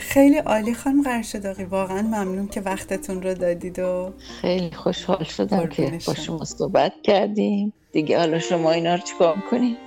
خیلی 0.04 0.38
عالی 0.38 0.74
خانم 0.74 1.02
قرشداقی 1.02 1.64
واقعا 1.64 2.02
ممنون 2.02 2.48
که 2.48 2.62
وقتتون 2.62 3.22
رو 3.22 3.34
دادید 3.34 3.80
و 3.80 4.14
خیلی 4.42 4.72
خوشحال 4.72 5.24
شدم 5.24 5.68
که 5.68 6.00
با 6.08 6.14
شما 6.14 6.46
صحبت 6.46 6.94
کردیم. 7.04 7.74
دیگه 7.92 8.20
حالا 8.20 8.40
شما 8.40 8.72
اینا 8.72 8.96
رو 8.96 9.02
چیکار 9.02 9.38
کنیم؟ 9.52 9.78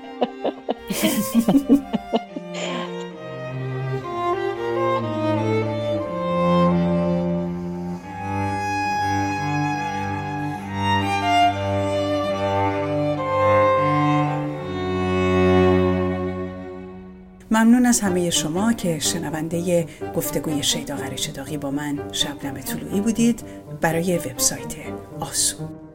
ممنون 17.86 17.94
از 17.94 18.00
همه 18.00 18.30
شما 18.30 18.72
که 18.72 18.98
شنونده 18.98 19.86
گفتگوی 20.16 20.62
شیدا 20.62 20.96
قریچداغی 20.96 21.56
با 21.56 21.70
من 21.70 22.12
شبنم 22.12 22.60
طلوعی 22.60 23.00
بودید 23.00 23.42
برای 23.80 24.18
وبسایت 24.18 24.74
آسو. 25.20 25.85